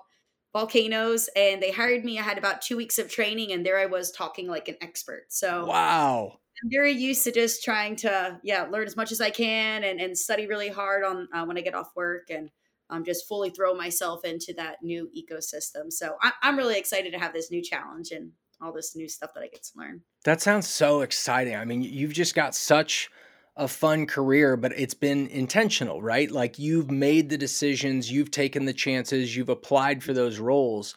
[0.53, 2.21] volcanoes and they hired me.
[2.21, 5.25] I had about two weeks of training and there I was talking like an expert.
[5.29, 6.39] So wow.
[6.63, 10.01] I'm very used to just trying to, yeah, learn as much as I can and,
[10.01, 12.49] and study really hard on uh, when I get off work and
[12.91, 15.91] um, just fully throw myself into that new ecosystem.
[15.93, 18.31] So I, I'm really excited to have this new challenge and
[18.61, 20.03] all this new stuff that I get to learn.
[20.25, 21.57] That sounds so exciting.
[21.57, 23.11] I mean, you've just got such
[23.57, 26.31] a fun career, but it's been intentional, right?
[26.31, 30.95] Like you've made the decisions, you've taken the chances, you've applied for those roles.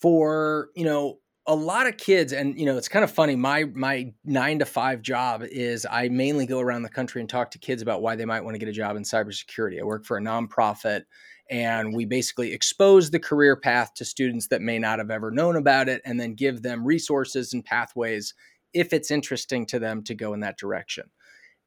[0.00, 1.18] For, you know,
[1.48, 4.66] a lot of kids and you know it's kind of funny my my 9 to
[4.66, 8.16] 5 job is I mainly go around the country and talk to kids about why
[8.16, 9.80] they might want to get a job in cybersecurity.
[9.80, 11.04] I work for a nonprofit
[11.50, 15.56] and we basically expose the career path to students that may not have ever known
[15.56, 18.34] about it and then give them resources and pathways
[18.74, 21.04] if it's interesting to them to go in that direction.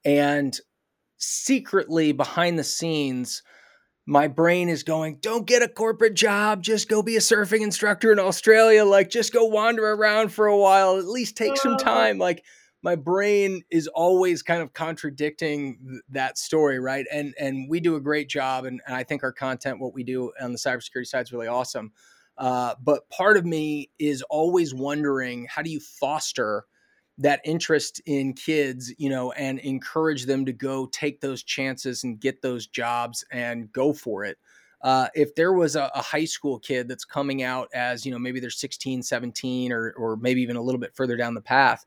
[0.06, 0.58] And
[1.18, 3.44] secretly behind the scenes,
[4.06, 8.12] my brain is going, don't get a corporate job, just go be a surfing instructor
[8.12, 8.84] in Australia.
[8.84, 12.18] Like, just go wander around for a while, at least take some time.
[12.18, 12.44] Like,
[12.84, 17.06] my brain is always kind of contradicting that story, right?
[17.12, 20.04] And and we do a great job, and, and I think our content, what we
[20.04, 21.92] do on the cybersecurity side, is really awesome.
[22.38, 26.66] Uh, but part of me is always wondering, how do you foster
[27.18, 32.20] that interest in kids, you know, and encourage them to go take those chances and
[32.20, 34.38] get those jobs and go for it.
[34.82, 38.18] Uh, if there was a, a, high school kid that's coming out as, you know,
[38.18, 41.86] maybe they're 16, 17, or, or maybe even a little bit further down the path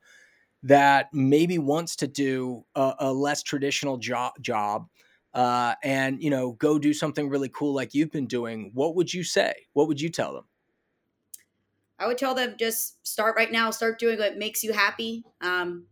[0.64, 4.88] that maybe wants to do a, a less traditional job, job
[5.34, 9.12] uh, and, you know, go do something really cool like you've been doing, what would
[9.12, 9.54] you say?
[9.74, 10.44] What would you tell them?
[11.98, 15.22] I would tell them just start right now, start doing what makes you happy.
[15.42, 15.84] Um,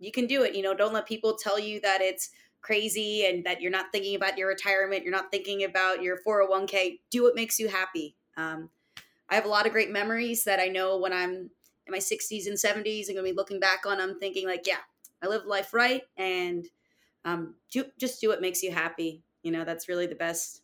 [0.00, 0.54] you can do it.
[0.54, 4.16] You know, don't let people tell you that it's crazy and that you're not thinking
[4.16, 6.98] about your retirement, you're not thinking about your 401k.
[7.10, 8.16] Do what makes you happy.
[8.36, 8.68] Um,
[9.30, 11.50] I have a lot of great memories that I know when I'm
[11.88, 14.66] in my 60s and 70s, I'm going to be looking back on them thinking, like,
[14.66, 14.78] yeah,
[15.22, 16.02] I lived life right.
[16.16, 16.66] And
[17.24, 19.24] um, do, just do what makes you happy.
[19.42, 20.62] You know, that's really the best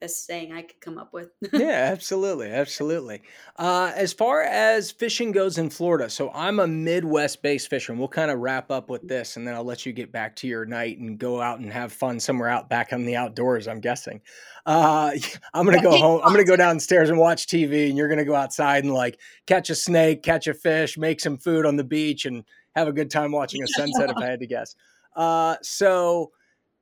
[0.00, 1.30] best saying I could come up with.
[1.52, 3.22] yeah, absolutely, absolutely.
[3.56, 7.98] Uh, as far as fishing goes in Florida, so I'm a Midwest-based fisherman.
[7.98, 10.46] We'll kind of wrap up with this, and then I'll let you get back to
[10.46, 13.68] your night and go out and have fun somewhere out back in the outdoors.
[13.68, 14.20] I'm guessing.
[14.66, 15.12] Uh,
[15.54, 16.20] I'm gonna go home.
[16.24, 19.70] I'm gonna go downstairs and watch TV, and you're gonna go outside and like catch
[19.70, 22.44] a snake, catch a fish, make some food on the beach, and
[22.74, 24.10] have a good time watching a sunset.
[24.10, 24.76] if I had to guess.
[25.16, 26.30] Uh, so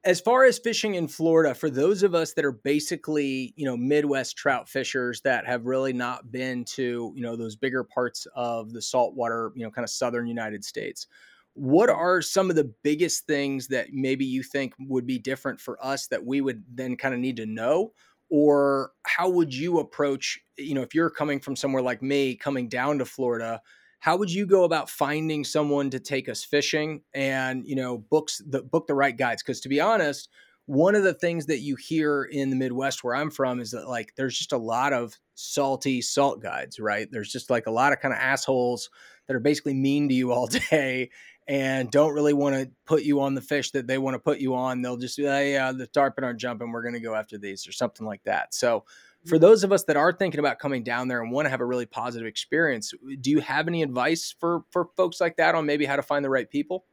[0.07, 3.77] as far as fishing in Florida, for those of us that are basically, you know,
[3.77, 8.73] Midwest trout fishers that have really not been to, you know, those bigger parts of
[8.73, 11.09] the saltwater, you know, kind of southern United States,
[11.55, 15.85] what are some of the biggest things that maybe you think would be different for
[15.85, 17.93] us that we would then kind of need to know?
[18.31, 22.69] Or how would you approach, you know, if you're coming from somewhere like me, coming
[22.69, 23.61] down to Florida,
[23.99, 28.43] how would you go about finding someone to take us fishing and you know books
[28.47, 29.43] the book the right guides?
[29.43, 30.29] Because to be honest
[30.67, 33.89] one of the things that you hear in the midwest where i'm from is that
[33.89, 37.09] like there's just a lot of salty salt guides right?
[37.11, 38.91] There's just like a lot of kind of assholes
[39.27, 41.11] that are basically mean to you all day
[41.47, 44.41] and don't really want to put you on the fish that they want to put
[44.41, 44.83] you on.
[44.83, 46.73] They'll just say oh, yeah the tarpon aren't jumping.
[46.73, 48.55] We're going to go after these or something like that.
[48.55, 48.85] So
[49.27, 51.61] for those of us that are thinking about coming down there and want to have
[51.61, 55.67] a really positive experience, do you have any advice for for folks like that on
[55.67, 56.85] maybe how to find the right people?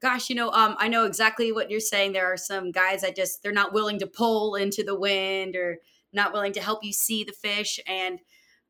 [0.00, 2.12] Gosh, you know, um, I know exactly what you're saying.
[2.12, 5.78] There are some guys that just they're not willing to pull into the wind or
[6.12, 7.80] not willing to help you see the fish.
[7.86, 8.20] And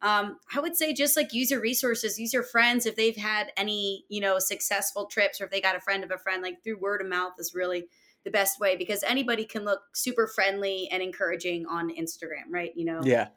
[0.00, 3.52] um, I would say just like use your resources, use your friends if they've had
[3.56, 6.62] any, you know, successful trips or if they got a friend of a friend, like
[6.62, 7.88] through word of mouth is really
[8.28, 12.72] the best way because anybody can look super friendly and encouraging on Instagram, right?
[12.76, 13.00] You know?
[13.02, 13.28] Yeah.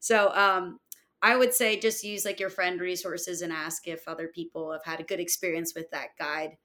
[0.00, 0.78] So um,
[1.20, 4.84] I would say just use like your friend resources and ask if other people have
[4.84, 6.56] had a good experience with that guide.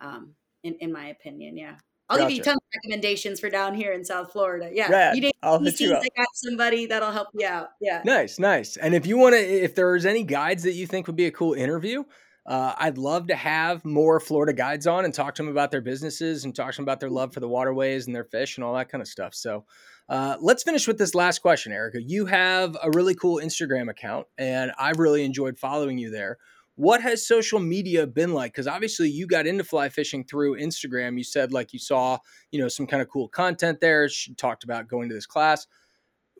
[0.00, 1.56] um, in in my opinion.
[1.56, 1.76] Yeah.
[2.08, 2.50] I'll give you Gotcha.
[2.50, 4.70] tons of recommendations for down here in South Florida.
[4.72, 4.88] Yeah.
[4.88, 5.16] Rad.
[5.16, 6.02] You need I'll hit you up.
[6.04, 7.70] I got somebody that'll help you out.
[7.80, 8.02] Yeah.
[8.04, 8.76] Nice, nice.
[8.76, 11.32] And if you want to, if there's any guides that you think would be a
[11.32, 12.04] cool interview,
[12.46, 15.80] uh, I'd love to have more Florida guides on and talk to them about their
[15.80, 18.64] businesses and talk to them about their love for the waterways and their fish and
[18.64, 19.34] all that kind of stuff.
[19.34, 19.64] So
[20.08, 22.00] uh, let's finish with this last question, Erica.
[22.00, 26.38] You have a really cool Instagram account, and I've really enjoyed following you there.
[26.76, 28.52] What has social media been like?
[28.52, 31.16] Because obviously you got into fly fishing through Instagram.
[31.18, 32.18] You said like you saw,
[32.52, 34.08] you know, some kind of cool content there.
[34.08, 35.66] She talked about going to this class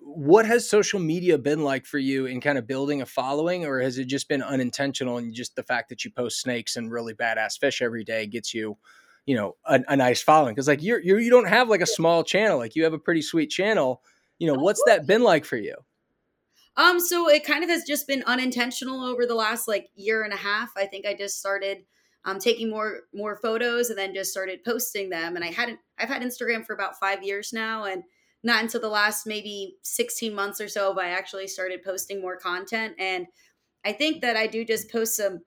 [0.09, 3.80] what has social media been like for you in kind of building a following or
[3.80, 7.12] has it just been unintentional and just the fact that you post snakes and really
[7.12, 8.78] badass fish every day gets you
[9.26, 11.86] you know a, a nice following because like you're, you're you don't have like a
[11.86, 14.00] small channel like you have a pretty sweet channel
[14.38, 15.74] you know what's that been like for you
[16.76, 20.32] Um, so it kind of has just been unintentional over the last like year and
[20.32, 20.70] a half.
[20.76, 21.84] I think I just started
[22.24, 25.36] um, taking more more photos and then just started posting them.
[25.36, 28.02] And I hadn't I've had Instagram for about five years now, and
[28.47, 32.36] not until the last maybe 16 months or so have I actually started posting more
[32.36, 32.94] content.
[32.97, 33.26] And
[33.84, 35.40] I think that I do just post some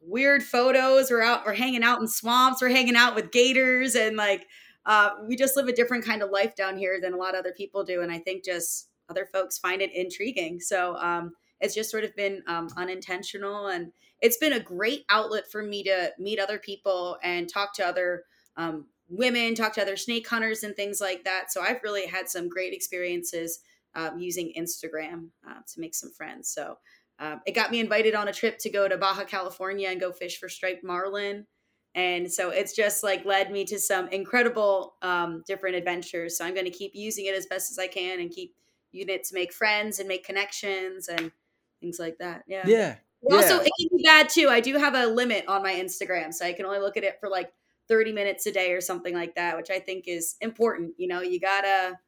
[0.00, 1.10] weird photos.
[1.10, 4.46] We're out, we're hanging out in swamps, we're hanging out with gators, and like
[4.86, 7.40] uh, we just live a different kind of life down here than a lot of
[7.40, 8.00] other people do.
[8.00, 10.58] And I think just other folks find it intriguing.
[10.58, 13.92] So um, it's just sort of been um, unintentional, and
[14.22, 18.22] it's been a great outlet for me to meet other people and talk to other
[18.56, 21.50] um, women, talk to other snake hunters, and things like that.
[21.52, 23.60] So I've really had some great experiences
[23.94, 26.48] um, using Instagram uh, to make some friends.
[26.50, 26.78] So
[27.18, 30.12] um, it got me invited on a trip to go to Baja California and go
[30.12, 31.46] fish for striped marlin.
[31.94, 36.36] And so it's just like led me to some incredible um, different adventures.
[36.36, 38.54] So I'm going to keep using it as best as I can and keep
[38.92, 41.32] using it to make friends and make connections and
[41.80, 42.44] things like that.
[42.46, 42.62] Yeah.
[42.66, 44.48] yeah But Also, it can be bad too.
[44.48, 47.18] I do have a limit on my Instagram, so I can only look at it
[47.18, 47.50] for like
[47.88, 50.94] 30 minutes a day or something like that, which I think is important.
[50.96, 51.98] You know, you gotta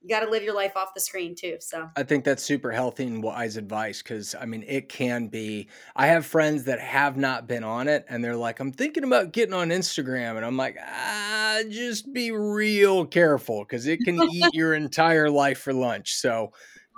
[0.00, 1.56] you gotta live your life off the screen too.
[1.60, 5.68] So I think that's super healthy and wise advice because I mean, it can be.
[5.96, 9.32] I have friends that have not been on it and they're like, I'm thinking about
[9.32, 10.36] getting on Instagram.
[10.36, 15.60] And I'm like, ah, just be real careful because it can eat your entire life
[15.60, 16.14] for lunch.
[16.14, 16.52] So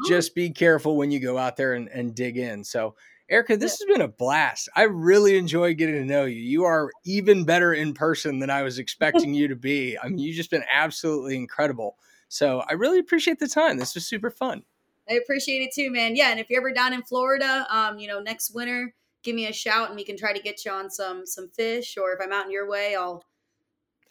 [0.09, 2.65] just be careful when you go out there and, and dig in.
[2.65, 2.97] So,
[3.29, 4.69] Erica, this has been a blast.
[4.77, 6.41] I really enjoy getting to know you.
[6.41, 9.99] You are even better in person than I was expecting you to be.
[9.99, 11.97] I mean, you've just been absolutely incredible.
[12.29, 13.79] So I really appreciate the time.
[13.79, 14.63] This was super fun.
[15.09, 16.15] I appreciate it too, man.
[16.17, 19.47] Yeah, and if you're ever down in Florida, um, you know, next winter, give me
[19.47, 21.97] a shout and we can try to get you on some some fish.
[21.97, 23.25] Or if I'm out in your way, I'll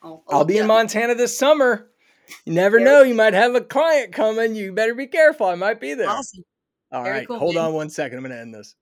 [0.02, 0.70] I'll, I'll look be in up.
[0.70, 1.90] Montana this summer.
[2.46, 3.04] You never know.
[3.04, 4.56] You might have a client coming.
[4.56, 5.48] You better be careful.
[5.48, 6.10] I might be there.
[6.10, 6.44] Awesome.
[6.92, 7.28] All Very right.
[7.28, 7.66] cool, Hold man.
[7.66, 8.18] on one second.
[8.18, 8.76] I'm going to end this.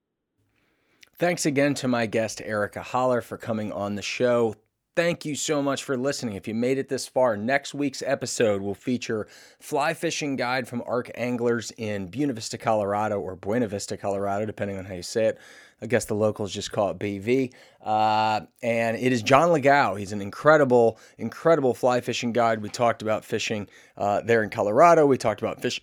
[1.19, 4.55] Thanks again to my guest, Erica Holler, for coming on the show.
[4.95, 6.35] Thank you so much for listening.
[6.35, 9.27] If you made it this far, next week's episode will feature
[9.59, 14.85] fly fishing guide from ArkAnglers in Buena Vista, Colorado, or Buena Vista, Colorado, depending on
[14.85, 15.39] how you say it.
[15.83, 17.53] I guess the locals just call it BV.
[17.83, 19.97] Uh, and it is John Legao.
[19.99, 22.61] He's an incredible, incredible fly fishing guide.
[22.61, 25.05] We talked about fishing uh, there in Colorado.
[25.05, 25.79] We talked about fish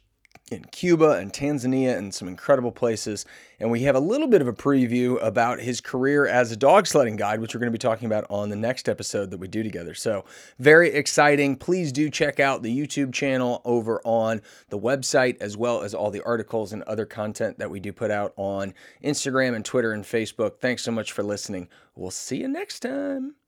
[0.50, 3.24] in Cuba and Tanzania and some incredible places.
[3.60, 6.86] And we have a little bit of a preview about his career as a dog
[6.86, 9.48] sledding guide, which we're going to be talking about on the next episode that we
[9.48, 9.94] do together.
[9.94, 10.24] So,
[10.58, 11.56] very exciting.
[11.56, 16.10] Please do check out the YouTube channel over on the website, as well as all
[16.10, 18.74] the articles and other content that we do put out on
[19.04, 20.58] Instagram and Twitter and Facebook.
[20.58, 21.68] Thanks so much for listening.
[21.94, 23.39] We'll see you next time.